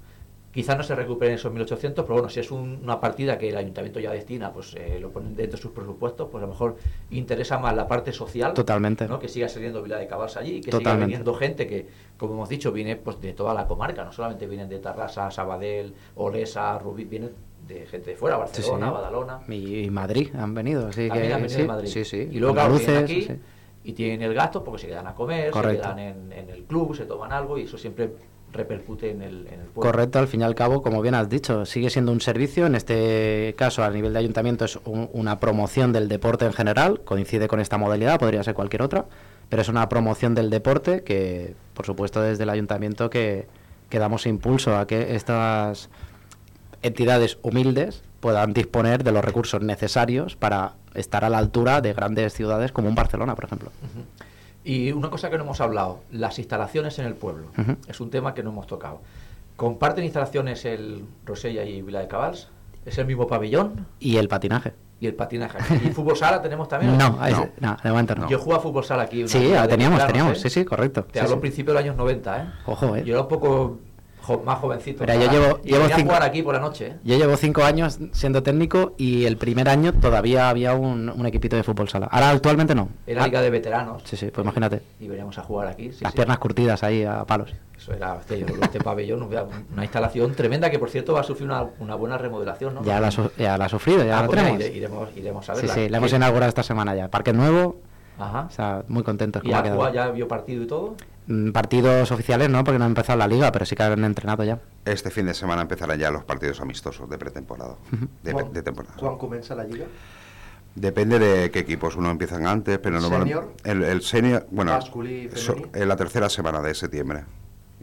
[0.51, 3.57] Quizás no se recuperen esos 1.800, pero bueno, si es un- una partida que el
[3.57, 6.75] ayuntamiento ya destina, pues eh, lo ponen dentro de sus presupuestos, pues a lo mejor
[7.09, 8.53] interesa más la parte social.
[8.53, 9.07] Totalmente.
[9.07, 9.19] ¿no?
[9.19, 11.87] Que siga saliendo Vila de Cabals allí, que siga viniendo gente que,
[12.17, 15.95] como hemos dicho, viene pues de toda la comarca, no solamente vienen de Tarrasa, Sabadell,
[16.15, 17.31] Olesa, Rubí, vienen
[17.67, 18.93] de gente de fuera, Barcelona, sí.
[18.93, 19.39] Badalona.
[19.47, 21.89] Y, Madrid han venido, así También que han venido sí, de Madrid.
[21.89, 22.27] sí, sí.
[22.31, 23.29] Y luego claro, vienen aquí
[23.85, 25.83] y tienen el gasto porque se quedan a comer, Correcto.
[25.83, 28.11] se quedan en, en el club, se toman algo y eso siempre
[28.51, 29.91] repercute en el, en el pueblo.
[29.91, 32.67] Correcto, al fin y al cabo, como bien has dicho, sigue siendo un servicio.
[32.67, 37.01] En este caso, a nivel de ayuntamiento, es un- una promoción del deporte en general.
[37.03, 39.05] Coincide con esta modalidad, podría ser cualquier otra.
[39.49, 43.47] Pero es una promoción del deporte que, por supuesto, desde el ayuntamiento que,
[43.89, 45.89] que damos impulso a que estas
[46.83, 52.33] entidades humildes puedan disponer de los recursos necesarios para estar a la altura de grandes
[52.33, 53.71] ciudades como un Barcelona, por ejemplo.
[54.63, 57.47] Y una cosa que no hemos hablado, las instalaciones en el pueblo.
[57.87, 59.01] Es un tema que no hemos tocado.
[59.55, 62.49] ¿Comparten instalaciones el Rosella y Vila de Cabals?
[62.85, 63.87] ¿Es el mismo pabellón?
[63.99, 64.73] Y el patinaje.
[64.99, 65.57] Y el patinaje.
[65.85, 66.97] ¿Y fútbol sala tenemos también?
[66.97, 67.49] No, No.
[67.59, 68.29] no, de momento no.
[68.29, 69.27] Yo jugaba fútbol sala aquí.
[69.27, 70.41] Sí, ah, teníamos, teníamos, ¿eh?
[70.41, 71.03] sí, sí, correcto.
[71.03, 71.37] Te Sí, hablo sí.
[71.37, 72.45] a principios de los años 90, ¿eh?
[72.65, 73.03] Ojo, eh.
[73.05, 73.79] Yo era un poco
[74.23, 75.01] jo- más jovencito.
[75.01, 76.95] Mira, yo llevo- y cinco- jugar aquí por la noche, ¿eh?
[77.03, 81.55] Yo llevo cinco años siendo técnico y el primer año todavía había un, un equipito
[81.55, 82.07] de fútbol sala.
[82.11, 82.89] Ahora actualmente no.
[83.05, 84.01] Era Ah, liga de veteranos.
[84.05, 84.81] Sí, sí, pues imagínate.
[84.99, 85.91] Y veníamos a jugar aquí.
[85.91, 86.15] sí, Las sí.
[86.17, 87.53] piernas curtidas ahí a palos.
[87.77, 89.23] Eso era, que este pabellón,
[89.73, 92.83] una instalación tremenda que por cierto va a sufrir una, una buena remodelación, ¿no?
[92.83, 94.61] Ya la, ya la ha sufrido, ya Ah, la pues tenemos.
[94.61, 95.73] ire- iremos, iremos a Sí, verla.
[95.75, 97.09] sí, la hemos ¿Qué- inaugurado esta semana ya.
[97.09, 97.81] Parque nuevo,
[98.19, 98.41] Ajá.
[98.41, 100.95] o sea, muy contentos ¿Y ha jugado, ya vio partido y todo?
[101.27, 104.43] Mm, Partidos oficiales no, porque no ha empezado la liga, pero sí que han entrenado
[104.43, 104.59] ya.
[104.85, 107.75] Este fin de semana empezarán ya los partidos amistosos de pretemporada.
[108.23, 108.95] De, temporada.
[108.99, 109.85] Juan comienza la liga.
[110.75, 113.53] Depende de qué equipos uno empiezan antes, pero no ¿Senior?
[113.63, 114.79] El, el senior, bueno,
[115.35, 117.25] so- en la tercera semana de septiembre.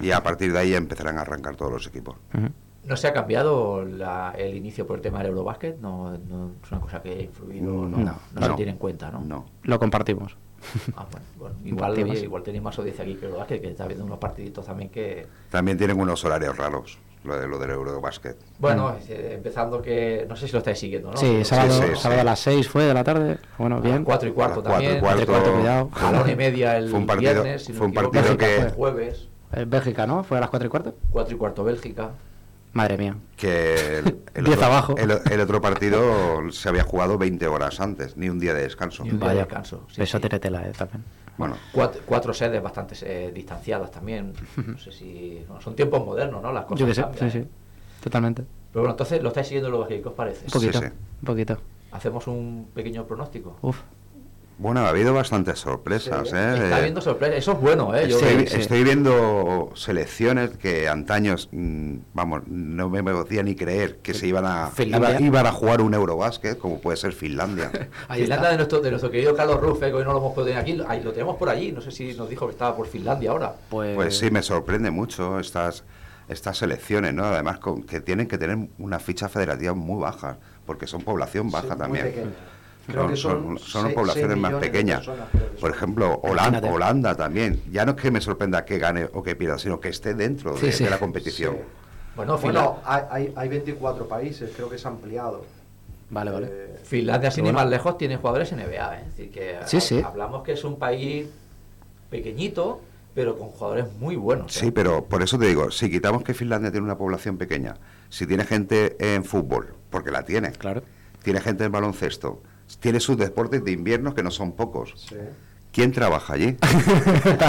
[0.03, 2.17] Y a partir de ahí empezarán a arrancar todos los equipos.
[2.35, 2.49] Ujú.
[2.85, 5.79] ¿No se ha cambiado la- el inicio por el tema del Eurobásquet?
[5.81, 7.99] No, no es una cosa que ha influido, no, No,
[8.35, 8.57] no se no.
[8.57, 9.21] tiene en cuenta, ¿no?
[9.21, 9.47] No.
[9.65, 10.37] Lo compartimos.
[10.97, 14.05] Ah, bueno, bueno, igual, oye, igual tenéis más audiencia aquí que Eurobásquet, que está viendo
[14.05, 15.27] unos partiditos también que...
[15.51, 18.37] También tienen unos horarios raros, lo, de, lo del Eurobasket.
[18.59, 20.25] Bueno, eh, empezando que...
[20.29, 21.17] No sé si lo estáis siguiendo, ¿no?
[21.19, 21.97] Sí, sábado, sí, sí.
[22.01, 23.39] sábado a las 6 fue de la tarde.
[23.59, 24.05] Bueno, A las bien.
[24.05, 25.27] cuatro y cuarto A las cuatro y también.
[25.27, 25.91] cuarto, cuidado.
[25.95, 28.47] A la una y media el Fue un partido- viernes, si fue un partido que-
[28.47, 29.29] fue el jueves,
[29.67, 30.25] Bélgica, ¿no?
[30.25, 30.95] Fue a las 4 y cuarto.
[31.11, 32.11] cuatro y cuarto Bélgica.
[32.73, 33.17] Madre mía.
[33.37, 33.99] Que
[34.35, 34.95] el, otro, abajo.
[34.97, 39.03] el- el otro partido se había jugado 20 horas antes, ni un día de descanso.
[39.05, 40.21] Ni un día de Vaya, descanso, sí, eso sí.
[40.23, 41.05] tiene tela, eh, también.
[41.37, 44.35] Bueno, Cuatro, cuatro sedes bastante eh, distanciadas también.
[44.57, 45.43] No sé si...
[45.49, 46.53] bueno, son tiempos modernos, ¿no?
[46.53, 47.43] Las cosas Yo qué sé, cambian, sí, ¿eh?
[47.43, 47.49] sí.
[48.05, 48.43] Totalmente.
[48.73, 50.45] Pero bueno, entonces lo estáis siguiendo los ¿qué os parece?
[50.45, 50.85] Un poquito, sí.
[50.87, 51.59] un poquito.
[51.93, 53.57] Hacemos un pequeño pronóstico.
[53.63, 53.79] Uf.
[54.61, 56.29] Bueno, ha habido bastantes sorpresas.
[56.29, 56.53] Sí, ¿eh?
[56.65, 57.35] Está viendo sorpresa.
[57.35, 58.07] Eso es bueno, ¿eh?
[58.09, 64.27] Yo- Estoy, viendo selecciones que antaños, mm, vamos, no me podía ni creer que se
[64.27, 67.71] iban a, iba- iban a jugar un Eurobásquet, como puede ser Finlandia.
[68.15, 68.51] Está.
[68.51, 70.61] de nuestro, de nuestro querido Carlos Ruff, eh, que hoy no lo hemos podido tener
[70.61, 71.73] aquí, ahí lo tenemos por allí.
[71.73, 73.55] No sé si nos dijo que estaba por Finlandia ahora.
[73.71, 75.85] Pues, Pues sí, me sorprende mucho estas,
[76.29, 77.25] estas selecciones, ¿no?
[77.25, 80.37] Además, con- que tienen que tener una ficha federativa muy baja,
[80.67, 82.35] porque son población baja Sí, también.
[82.93, 84.99] Creo que son, son seis- poblaciones más pequeñas.
[85.07, 86.61] personas, que Por ejemplo, Holanda.
[86.71, 87.63] Holanda también.
[87.71, 90.57] Ya no es que me sorprenda que gane o que pierda, sino que esté dentro
[90.57, 90.85] Sí, de, sí.
[90.85, 91.55] de la competición.
[91.57, 91.63] Sí.
[92.17, 95.45] Bueno, Bueno, hay, hay, hay 24 países, creo que se ha ampliado.
[96.11, 96.49] Vale, vale.
[96.51, 98.97] Eh, Finlandia, sin ir más lejos, tiene jugadores NBA.
[98.97, 99.01] ¿eh?
[99.07, 100.03] Es decir, que Sí, ha- sí.
[100.05, 101.29] hablamos que es un país
[102.11, 102.81] pequeñito,
[103.15, 104.57] pero con jugadores muy buenos.
[104.57, 104.61] ¿eh?
[104.61, 107.75] Sí, pero por eso te digo, si quitamos que Finlandia tiene una población pequeña,
[108.09, 110.83] si tiene gente en fútbol, porque la tiene, Claro.
[111.23, 112.43] tiene gente en baloncesto,
[112.79, 114.95] tiene sus deportes de invierno que no son pocos.
[114.97, 115.17] sí.
[115.73, 116.57] ¿Quién trabaja allí?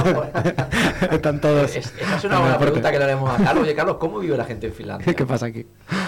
[1.12, 1.76] Están todos.
[1.76, 3.64] Es- esa es una buena pregunta que le haremos a Carlos.
[3.64, 5.14] Oye, Carlos, ¿cómo vive la gente en Finlandia?
[5.14, 5.66] ¿Qué pasa aquí?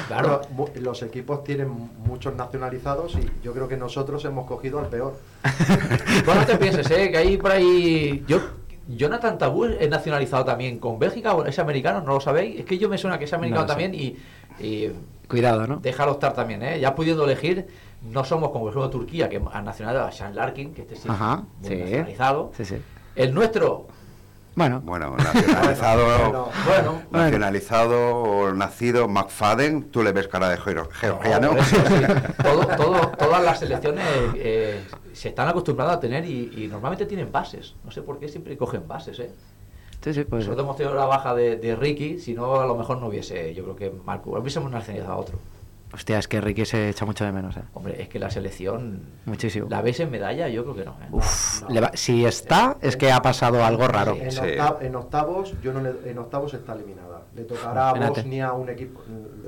[0.08, 0.42] Claro.
[0.80, 1.70] Los equipos tienen
[2.06, 5.18] muchos nacionalizados y yo creo que nosotros hemos cogido al peor.
[6.26, 7.12] Bueno, no te pienses, ¿eh?
[7.12, 8.24] Que hay por ahí...
[8.28, 8.40] Yo,
[8.88, 12.60] Jonathan Tabú es nacionalizado también con Bélgica, es americano, ¿no lo sabéis?
[12.60, 14.18] Es que yo me suena que es americano No también y,
[14.60, 14.92] y
[15.28, 15.78] Cuidado, ¿no?
[15.78, 16.80] déjalo estar también, ¿eh?
[16.80, 17.66] Ya pudiendo elegir,
[18.12, 21.08] no somos como por ejemplo Turquía, que ha nacionalizado a Sean Larkin, que este sí
[21.10, 21.76] Ajá, muy sí.
[21.78, 22.52] nacionalizado.
[22.58, 22.76] Sí, sí.
[23.16, 23.88] El nuestro,
[24.56, 30.90] Bueno, Bueno, nacionalizado, Bueno, bueno, nacionalizado o nacido McFadden, tú le ves cara de geor-
[30.92, 31.58] georgiano.
[31.58, 31.78] eso.
[32.44, 34.84] Todo- todo- todas las selecciones eh,
[35.14, 37.74] se están acostumbradas a tener y, y normalmente tienen bases.
[37.84, 39.32] No sé por qué siempre cogen bases, ¿eh?
[40.04, 40.46] sí, sí, pues.
[40.46, 43.54] Nosotros hemos tenido la baja de, de Ricky, si no, a lo mejor no hubiese,
[43.56, 45.40] yo creo que Marco, hubiésemos nacionalizado a otro.
[45.94, 47.62] Hostia, es que Ricky se echa mucho de menos, eh.
[47.74, 49.68] Hombre, es que la selección, Muchísimo.
[49.70, 50.48] ¿la ves en medalla?
[50.50, 50.92] Yo creo que no.
[50.94, 51.08] ¿eh?
[51.12, 51.70] Uf, No.
[51.70, 54.16] le va- si está, es que ha pasado algo raro.
[54.20, 54.40] En, Sí.
[54.40, 57.22] octa- en octavos, yo no le- en octavos está eliminada.
[57.36, 57.94] Le tocará a.
[58.10, 59.02] Bosnia un equipo.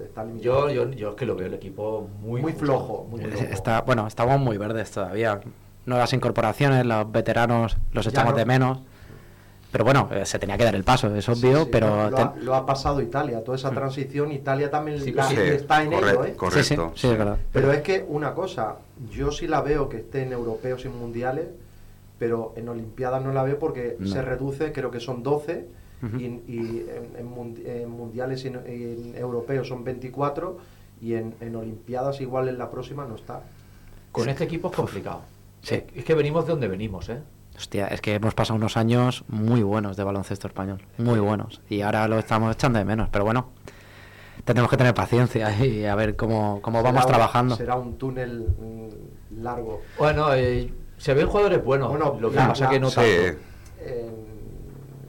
[0.04, 3.43] Está Yo, yo, yo es que lo veo el equipo muy, Muy flojo, muy flojo.
[3.43, 5.39] Está, bueno, estamos muy verdes todavía.
[5.86, 8.38] Nuevas incorporaciones, los veteranos los echamos no.
[8.38, 8.80] de menos.
[9.76, 12.10] Pero bueno, eh, se tenía que dar el paso, es obvio, Sí, sí, pero...
[12.10, 15.36] lo, ten- ha, lo ha pasado Italia, toda esa transición, Italia también Sí, la- sí,
[15.38, 16.34] está en corre- ello, ¿eh?
[16.38, 16.64] correcto.
[16.64, 17.38] sí, sí, sí, es verdad.
[17.52, 18.78] Pero es que una cosa,
[19.12, 21.48] yo sí la veo que esté en europeos y mundiales,
[22.18, 24.08] pero en Olimpiadas no la veo porque No.
[24.08, 25.68] se reduce, creo que son 12,
[26.18, 30.58] y, y en, en mundi- en mundiales y en, en europeos son 24
[31.02, 33.42] y en, en olimpiadas igual en la próxima no está.
[34.14, 35.24] Con este equipo es complicado.
[35.62, 35.84] Sí.
[35.94, 37.20] Es que venimos de donde venimos, ¿eh?
[37.58, 41.62] Hostia, es que hemos pasado unos años muy buenos de baloncesto español, muy buenos.
[41.70, 43.49] Y ahora lo estamos echando de menos, pero bueno,
[44.43, 47.56] tenemos que tener paciencia y a ver cómo, cómo vamos un- trabajando.
[47.56, 49.82] Será un túnel mm, largo.
[49.97, 51.89] Bueno, eh, se ven jugadores buenos.
[51.89, 53.39] Bueno, lo que la- pasa la- que no Sí, tanto.
[53.86, 54.26] En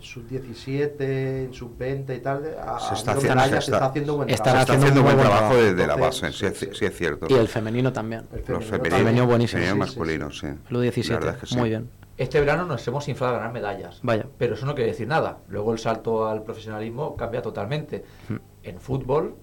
[0.00, 1.00] sub-17,
[1.46, 4.48] en sub-20 y tal, a- Se está a haciendo- se se está haciendo buen trabajo.
[4.50, 5.74] está haciendo haciendo un buen muy buen trabajo trabajo.
[5.74, 6.68] desde la base, sí, sí, es- sí.
[6.72, 7.26] sí es cierto.
[7.28, 8.22] Y el femenino también.
[8.32, 9.60] El Los femenino femeninos, Femenino buenísimo.
[9.62, 10.58] femeninos Sí, sí, sí.
[10.70, 11.56] El U17, La verdad es que sí.
[11.56, 11.90] muy bien.
[12.18, 14.00] Este verano nos hemos inflado a ganar medallas.
[14.02, 14.26] Vaya.
[14.38, 15.38] Pero eso no quiere decir nada.
[15.48, 18.04] Luego el salto al profesionalismo cambia totalmente.
[18.28, 18.34] Mm.
[18.62, 19.34] En fútbol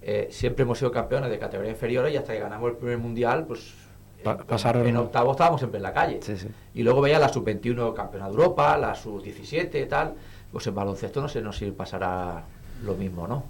[0.00, 3.44] eh, siempre hemos sido campeones de categoría inferior y hasta que ganamos el primer mundial,
[3.46, 3.74] pues
[4.22, 6.20] Pa- en- pasaron- en octavo estábamos siempre en la calle.
[6.22, 6.48] Sí, sí.
[6.74, 10.14] Y luego veía la sub-21 campeona de Europa, la sub-17 y tal.
[10.50, 12.42] Pues en baloncesto no sé no si pasará
[12.84, 13.44] lo mismo, ¿no?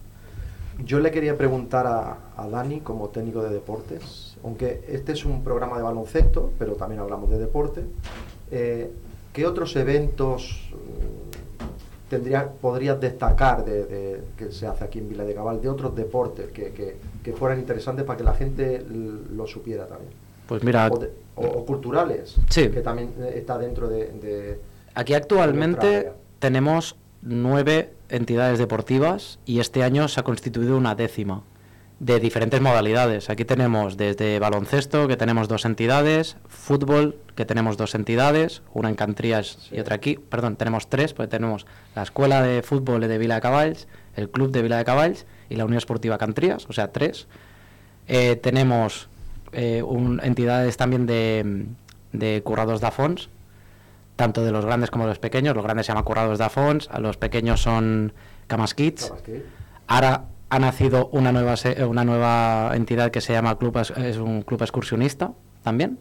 [0.85, 5.45] Yo le quería preguntar a, a Dani, como técnico de deportes, aunque este es un
[5.45, 7.85] programa de baloncesto, pero también hablamos de deporte,
[8.55, 8.91] eh,
[9.33, 15.25] ¿qué otros eventos mm, tendría, podrías destacar de, de- que se hace aquí en Vila
[15.25, 19.47] de Cabal, de otros deportes que, que- que fueran interesantes para que la gente lo
[19.47, 20.13] supiera también?
[20.47, 22.69] Pues mira, O, de- o- o culturales, Sí.
[22.69, 24.07] que también eh, está dentro de...
[24.13, 24.61] de-
[24.95, 31.43] Aquí actualmente tenemos nueve entidades deportivas y este año se ha constituido una décima
[32.01, 33.31] de diferentes modalidades.
[33.31, 38.95] Aquí tenemos desde baloncesto, que tenemos dos entidades, fútbol, que tenemos dos entidades, una en
[38.97, 39.77] Cantrías Sí.
[39.77, 43.41] y otra aquí, perdón, tenemos tres, pues tenemos la Escuela de Fútbol de Vila de
[43.41, 43.87] Caballs,
[44.17, 47.27] el Club de Vila de Caballs y la Unión Esportiva Cantrías, o sea, tres.
[48.09, 49.09] Eh, tenemos
[49.53, 51.67] eh, un- entidades también de,
[52.13, 53.31] de currados de Afons,
[54.17, 55.55] tanto de los grandes como de los pequeños.
[55.55, 58.13] Los grandes se llaman currados de Afons, a los pequeños son
[58.49, 59.13] Camas Kids.
[59.87, 60.25] Ahora
[60.55, 64.43] ha nacido una nueva, se- eh, una nueva entidad que se llama Club, Es- un
[64.43, 65.33] club excursionista
[65.63, 65.99] también.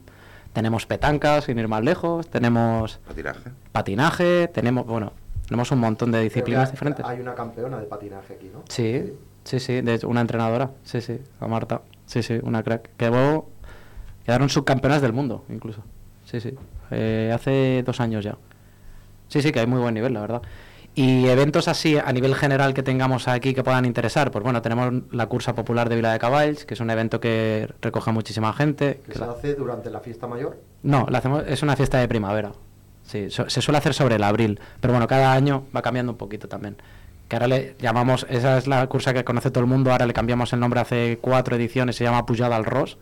[0.54, 3.50] Tenemos petancas, sin ir más lejos, tenemos Patinaje.
[3.72, 5.14] patinaje, tenemos, bueno,
[5.48, 7.06] tenemos un montón de disciplinas hay- diferentes.
[7.06, 8.62] Hay una campeona de patinaje aquí, ¿no?
[8.70, 12.92] Sí, sí, sí, de hecho, una entrenadora, sí, sí, a Marta, sí, sí, una crack.
[12.98, 13.50] Que luego
[14.26, 15.82] quedaron subcampeonas del mundo, incluso.
[16.26, 16.54] Sí, sí,
[16.92, 18.38] eh, hace dos años ya.
[19.30, 20.42] Sí, sí, que hay muy buen nivel, la verdad.
[20.96, 24.94] Y eventos así a nivel general que tengamos aquí que puedan interesar, pues bueno, tenemos
[25.12, 28.54] la Cursa Popular de Vila de Caballs, que es un evento que recoge a muchísima
[28.54, 29.00] gente.
[29.06, 30.58] Que que se la- hace durante la fiesta mayor.
[30.84, 32.52] no, la hacemos, es una fiesta de primavera.
[33.06, 36.18] Sí, so- se suele hacer sobre el abril, pero bueno, cada año va cambiando un
[36.18, 36.78] poquito también.
[37.28, 40.14] Que ahora le llamamos, esa es la cursa que conoce todo el mundo, ahora le
[40.14, 42.98] cambiamos el nombre hace cuatro ediciones, se llama Pujada al Ros,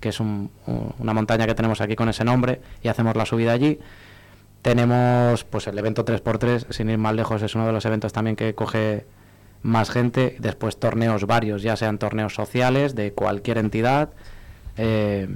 [0.00, 3.24] que es un- un- una montaña que tenemos aquí con ese nombre y hacemos la
[3.24, 3.78] subida allí.
[4.70, 8.34] Tenemos pues el evento 3x3, sin ir más lejos, es uno de los eventos también
[8.34, 9.06] que coge
[9.62, 10.34] más gente.
[10.40, 14.08] Después torneos varios, ya sean torneos sociales de cualquier entidad.
[14.76, 15.28] Eh,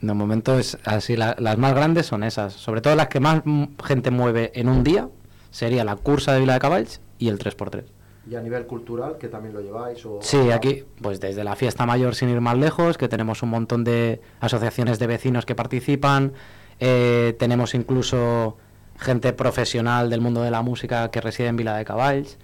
[0.00, 2.52] de momento es así, la- las más grandes son esas.
[2.52, 3.42] Sobre todo las que más
[3.84, 5.08] gente mueve en un día
[5.50, 7.86] sería la cursa de Vila de Caballs y el 3x3.
[8.30, 10.06] Y a nivel cultural, que también lo lleváis.
[10.06, 13.48] O, Sí, aquí, pues desde la fiesta mayor sin ir más lejos, que tenemos un
[13.50, 16.34] montón de asociaciones de vecinos que participan,
[16.80, 18.56] eh, tenemos incluso
[18.98, 22.38] gente profesional del mundo de la música que reside en Vila de Caballs.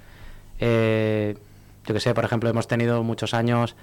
[0.58, 1.36] Eh,
[1.86, 3.76] yo que sé, por ejemplo, hemos tenido muchos años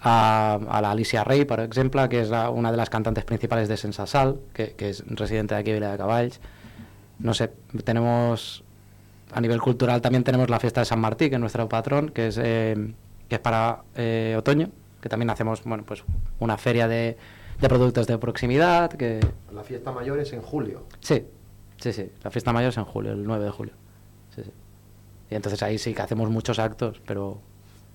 [0.00, 3.68] a, a la Alicia Rey, por ejemplo, que es la- una de las cantantes principales
[3.68, 6.40] de Sensasal, que, que es residente de aquí Vila de Caballs.
[7.18, 7.50] No sé,
[7.84, 8.64] tenemos
[9.32, 12.28] a nivel cultural también tenemos la fiesta de San Martí, que es nuestro patrón, que
[12.28, 12.92] es, eh,
[13.28, 13.82] que es para
[14.36, 14.70] otoño,
[15.00, 16.02] que también hacemos bueno, pues
[16.40, 17.16] una feria de,
[17.60, 19.20] de productos de proximidad, que
[19.52, 20.84] La fiesta mayor es en julio.
[21.00, 21.24] sí,
[21.78, 23.74] sí, sí, la fiesta mayor es en julio, el 9 de julio.
[24.34, 24.50] Sí, sí.
[25.30, 27.40] Y entonces ahí sí que hacemos muchos actos, pero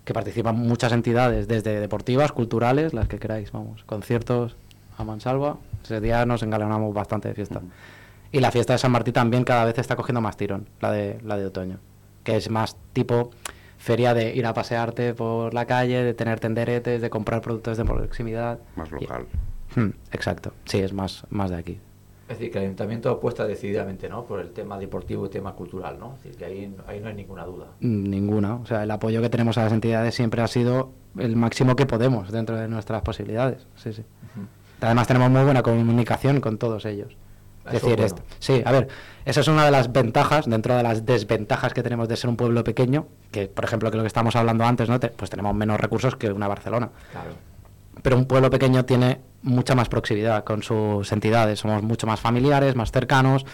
[0.04, 4.56] que participan muchas entidades, desde deportivas, culturales, las que queráis, vamos, conciertos
[4.98, 5.58] a mansalva.
[5.84, 7.62] Ese día nos engalanamos bastante de fiesta.
[8.32, 11.20] Y la fiesta de San Martín también cada vez está cogiendo más tirón, la de,
[11.24, 11.80] la de otoño,
[12.24, 13.32] que es más tipo
[13.78, 17.86] feria de ir a pasearte por la calle, de tener tenderetes, de comprar productos de
[17.86, 18.60] proximidad.
[18.76, 19.26] Más Y- local.
[19.76, 21.80] Hmm, exacto, sí, es más, más de aquí.
[22.28, 24.24] Es decir, que el ayuntamiento apuesta decididamente ¿no?
[24.26, 26.16] por el tema deportivo y tema cultural, ¿no?
[26.18, 27.68] Es decir, que ahí, ahí no hay ninguna duda.
[27.82, 28.56] Mm, Ninguna.
[28.56, 31.86] O sea, el apoyo que tenemos a las entidades siempre ha sido el máximo que
[31.86, 33.68] podemos dentro de nuestras posibilidades.
[33.76, 34.04] Sí, sí.
[34.82, 37.16] Además tenemos muy buena comunicación con todos ellos.
[37.68, 38.36] Es Eso decir, es est- bueno.
[38.40, 38.88] sí, a ver,
[39.26, 42.38] esa es una de las ventajas dentro de las desventajas que tenemos de ser un
[42.38, 45.00] pueblo pequeño, que por ejemplo que lo que estamos hablando antes, ¿no?
[45.00, 46.90] Te- pues tenemos menos recursos que una Barcelona.
[47.12, 47.30] Claro.
[48.02, 52.76] Pero un pueblo pequeño tiene mucha más proximidad con sus entidades, somos mucho más familiares,
[52.76, 53.46] más cercanos.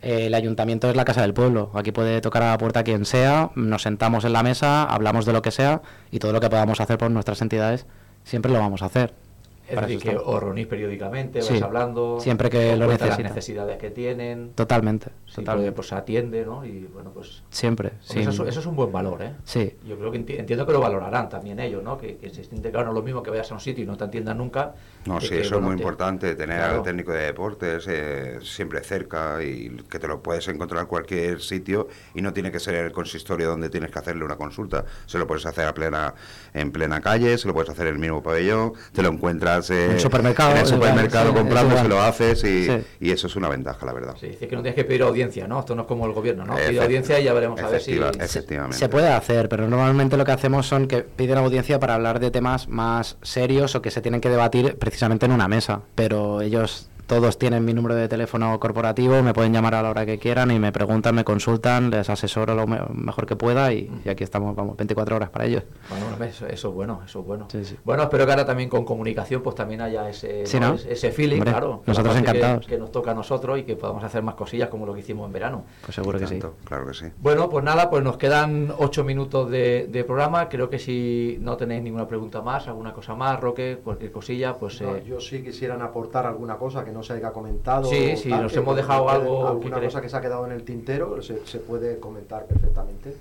[0.00, 1.70] Eh, el ayuntamiento es la casa del pueblo.
[1.74, 5.32] Aquí puede tocar a la puerta quien sea, nos sentamos en la mesa, hablamos de
[5.32, 7.86] lo que sea y todo lo que podamos hacer por nuestras entidades
[8.24, 9.23] siempre lo vamos a hacer.
[9.66, 13.78] Es decir, que os reunís periódicamente, vais Sí, hablando, siempre que lo cuentan las necesidades
[13.78, 15.72] que tienen, Totalmente, sí, totalmente.
[15.72, 16.66] pues, pues se atiende, ¿no?
[16.66, 17.92] Y bueno, pues Siempre.
[18.02, 19.32] Sin- Eso, es, eso es un buen valor, ¿eh?
[19.44, 19.74] Sí.
[19.88, 21.96] Yo creo que enti- entiendo que lo valorarán también ellos, ¿no?
[21.96, 23.86] Que, que se siente claro, no es lo mismo que vayas a un sitio y
[23.86, 24.74] no te atiendan nunca.
[25.06, 26.76] No, que sí, que, eso bueno, es muy te- importante, tener Claro.
[26.76, 31.40] al técnico de deportes eh, siempre cerca y que te lo puedes encontrar en cualquier
[31.40, 34.84] sitio y no tiene que ser el consistorio donde tienes que hacerle una consulta.
[35.06, 36.14] Se lo puedes hacer a plena,
[36.54, 39.86] en plena calle, se lo puedes hacer en el mismo pabellón, te lo encuentras eh,
[39.86, 42.64] En el supermercado, en el es igual, supermercado sí, comprando, es se lo haces y,
[42.64, 42.72] Sí.
[43.00, 44.14] y eso es una ventaja, la verdad.
[44.20, 45.60] Sí, dice que no tienes que pedir audiencia, ¿no?
[45.60, 46.54] Esto no es como el gobierno, ¿no?
[46.56, 47.92] Pide audiencia y ya veremos a ver si...
[47.92, 48.78] efectiva- efectivamente.
[48.78, 52.30] Se puede hacer, pero normalmente lo que hacemos son que piden audiencia para hablar de
[52.30, 55.80] temas más serios o que se tienen que debatir precisamente en una mesa.
[55.96, 60.06] Pero ellos todos tienen mi número de teléfono corporativo, me pueden llamar a la hora
[60.06, 63.90] que quieran y me preguntan, me consultan, les asesoro lo me- mejor que pueda y,
[64.04, 65.64] y aquí estamos, vamos, 24 horas para ellos.
[65.90, 67.46] Bueno, bueno, eso, eso es bueno, eso es bueno.
[67.50, 67.76] Sí, sí.
[67.84, 70.68] Bueno, espero que ahora también con comunicación pues también haya ese, Sí, ¿no?
[70.70, 70.74] ¿no?
[70.74, 71.82] Ese- feeling, Hombre, claro.
[71.84, 72.66] que nosotros que- encantados.
[72.66, 75.26] Que, nos toca a nosotros y que podamos hacer más cosillas como lo que hicimos
[75.26, 75.64] en verano.
[75.84, 76.40] Pues seguro que sí.
[76.64, 77.06] Claro que sí.
[77.20, 80.48] Bueno, pues nada, pues nos quedan ocho minutos de, de programa.
[80.48, 84.80] Creo que si no tenéis ninguna pregunta más, alguna cosa más, Roque, cualquier cosilla, pues...
[84.80, 87.84] No, eh, yo sí quisieran aportar alguna cosa que no se haya comentado.
[87.90, 89.92] Sí, sí, nos que hemos puede- dejado puede- algo que Alguna queréis.
[89.92, 93.14] cosa que se ha quedado en el tintero se, se puede comentar perfectamente.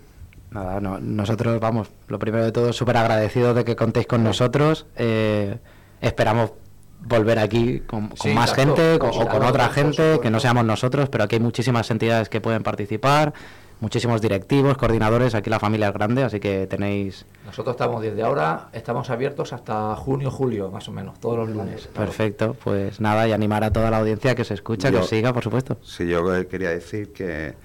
[0.51, 4.85] Nada, no, nosotros, vamos, lo primero de todo, súper agradecidos de que contéis con nosotros.
[4.95, 5.57] eh,
[5.99, 6.51] esperamos
[7.05, 8.75] volver aquí con, con Sí, más exacto.
[8.75, 12.29] gente con- o con otra gente, que no seamos nosotros, pero aquí hay muchísimas entidades
[12.29, 13.33] que pueden participar,
[13.83, 17.25] muchísimos directivos, coordinadores, aquí la familia es grande, así que tenéis...
[17.45, 21.87] nosotros estamos desde ahora, estamos abiertos hasta junio, julio, más o menos, todos los lunes.
[21.87, 25.33] Perfecto, pues nada, y animar a toda la audiencia que se escucha, que Yo- siga,
[25.33, 25.77] por supuesto.
[25.83, 27.55] Sí, yo eh, quería decir que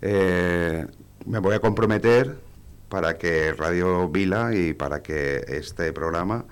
[0.00, 0.86] eh,
[1.26, 2.34] me voy a comprometer
[2.88, 6.46] para que Radio Vila y para que este programa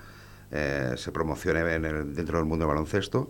[0.51, 3.29] eh, se promocione en el- dentro del mundo del baloncesto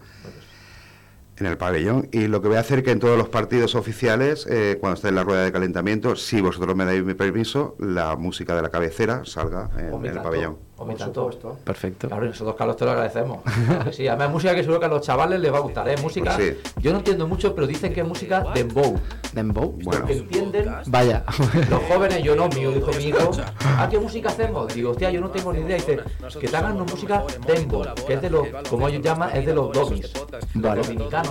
[1.42, 4.48] en el pabellón y lo que voy a hacer que en todos los partidos oficiales
[4.50, 8.16] eh, cuando esté en la rueda de calentamiento si vosotros me dais mi permiso la
[8.16, 11.58] música de la cabecera salga en, el pabellón Por supuesto.
[11.64, 12.08] Perfecto.
[12.08, 13.42] Claro, y nosotros, Carlos, te lo agradecemos.
[13.92, 15.96] Sí, además es música que seguro que a los chavales les va a gustar, ¿eh?
[16.02, 16.72] Música, Pues sí.
[16.82, 19.00] yo no entiendo mucho, pero dicen que es música dembow.
[19.34, 19.78] Dembow.
[19.84, 20.06] Bueno.
[20.08, 21.24] Que entienden Vaya.
[21.70, 23.32] los jóvenes, yo no, mi hijo, mi hijo,
[23.78, 24.74] ¿a qué música hacemos?
[24.74, 25.76] Digo, hostia, yo no tengo ni idea.
[25.76, 26.00] Dice,
[26.40, 29.54] que te hagan una música dembow, que es de los, como ellos llaman, es de
[29.54, 30.12] los domis.
[30.56, 30.78] Vale.
[30.78, 31.31] Los dominicanos.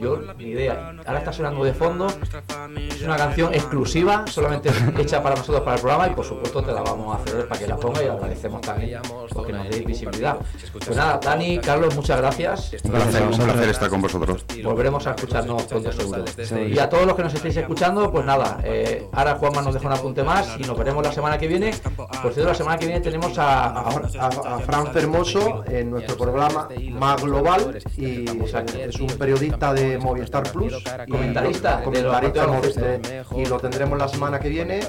[0.00, 0.94] Yo ni idea.
[1.06, 2.06] Ahora está sonando de fondo.
[2.06, 6.72] Es una canción exclusiva, solamente hecha para nosotros para el programa y por supuesto te
[6.72, 9.00] la vamos a hacer para que la ponga y agradecemos también
[9.32, 10.36] porque nos deis visibilidad.
[10.72, 12.72] Pues nada, Dani, Carlos, muchas gracias.
[12.84, 16.24] un placer, un placer estar con vosotros Volveremos a escucharnos pronto seguro.
[16.66, 19.86] Y a todos los que nos estéis escuchando, pues nada, eh, ahora Juanma nos deja
[19.86, 21.74] un apunte más y nos veremos la semana que viene.
[22.22, 25.90] Por cierto, la semana que viene tenemos a, a- A, a- a Fran Fermoso en
[25.90, 28.24] nuestro programa Más Global y
[28.78, 30.72] es un periodista de Movistar Plus
[31.06, 32.46] y Comentarista de comentarista
[33.36, 34.80] y lo tendremos la semana que viene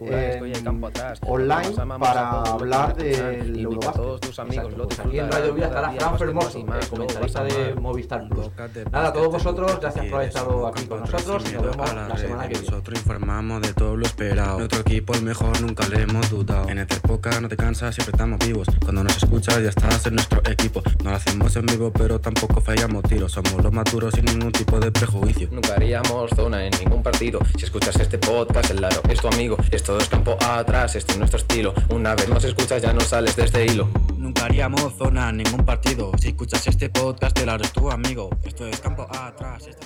[0.00, 0.84] en-
[1.26, 4.20] online para hablar del Eurobasket.
[4.20, 8.50] Pues aquí en Radio Vila estará Fran Fermoso, el comentarista de Movistar Plus.
[8.90, 12.16] Nada, a todos vosotros, gracias por haber estado aquí con nosotros y nos vemos la
[12.16, 12.70] semana que viene.
[12.70, 14.58] Nosotros informamos de todo lo esperado.
[14.58, 16.68] Nuestro equipo es mejor, nunca le hemos dudado.
[16.68, 18.66] En esta época no te cansas, siempre estamos vivos.
[18.82, 20.82] Cuando nos escuchas ya estás en nuestro equipo.
[21.02, 23.32] No lo hacemos en vivo, pero tampoco fallamos tiros.
[23.32, 25.48] Somos los maduros sin ningún tipo de prejuicio.
[25.50, 27.40] Nunca haríamos zona en ningún partido.
[27.58, 29.56] Si escuchas este podcast, el Laro es tu amigo.
[29.70, 31.74] Esto es campo atrás, este es nuestro estilo.
[31.90, 33.88] Una vez nos escuchas, ya no sales de este hilo.
[34.16, 36.10] Nunca haríamos zona en ningún partido.
[36.18, 38.30] Si escuchas este podcast, te lo haré tu amigo.
[38.44, 39.66] Esto es campo atrás.
[39.66, 39.74] esto-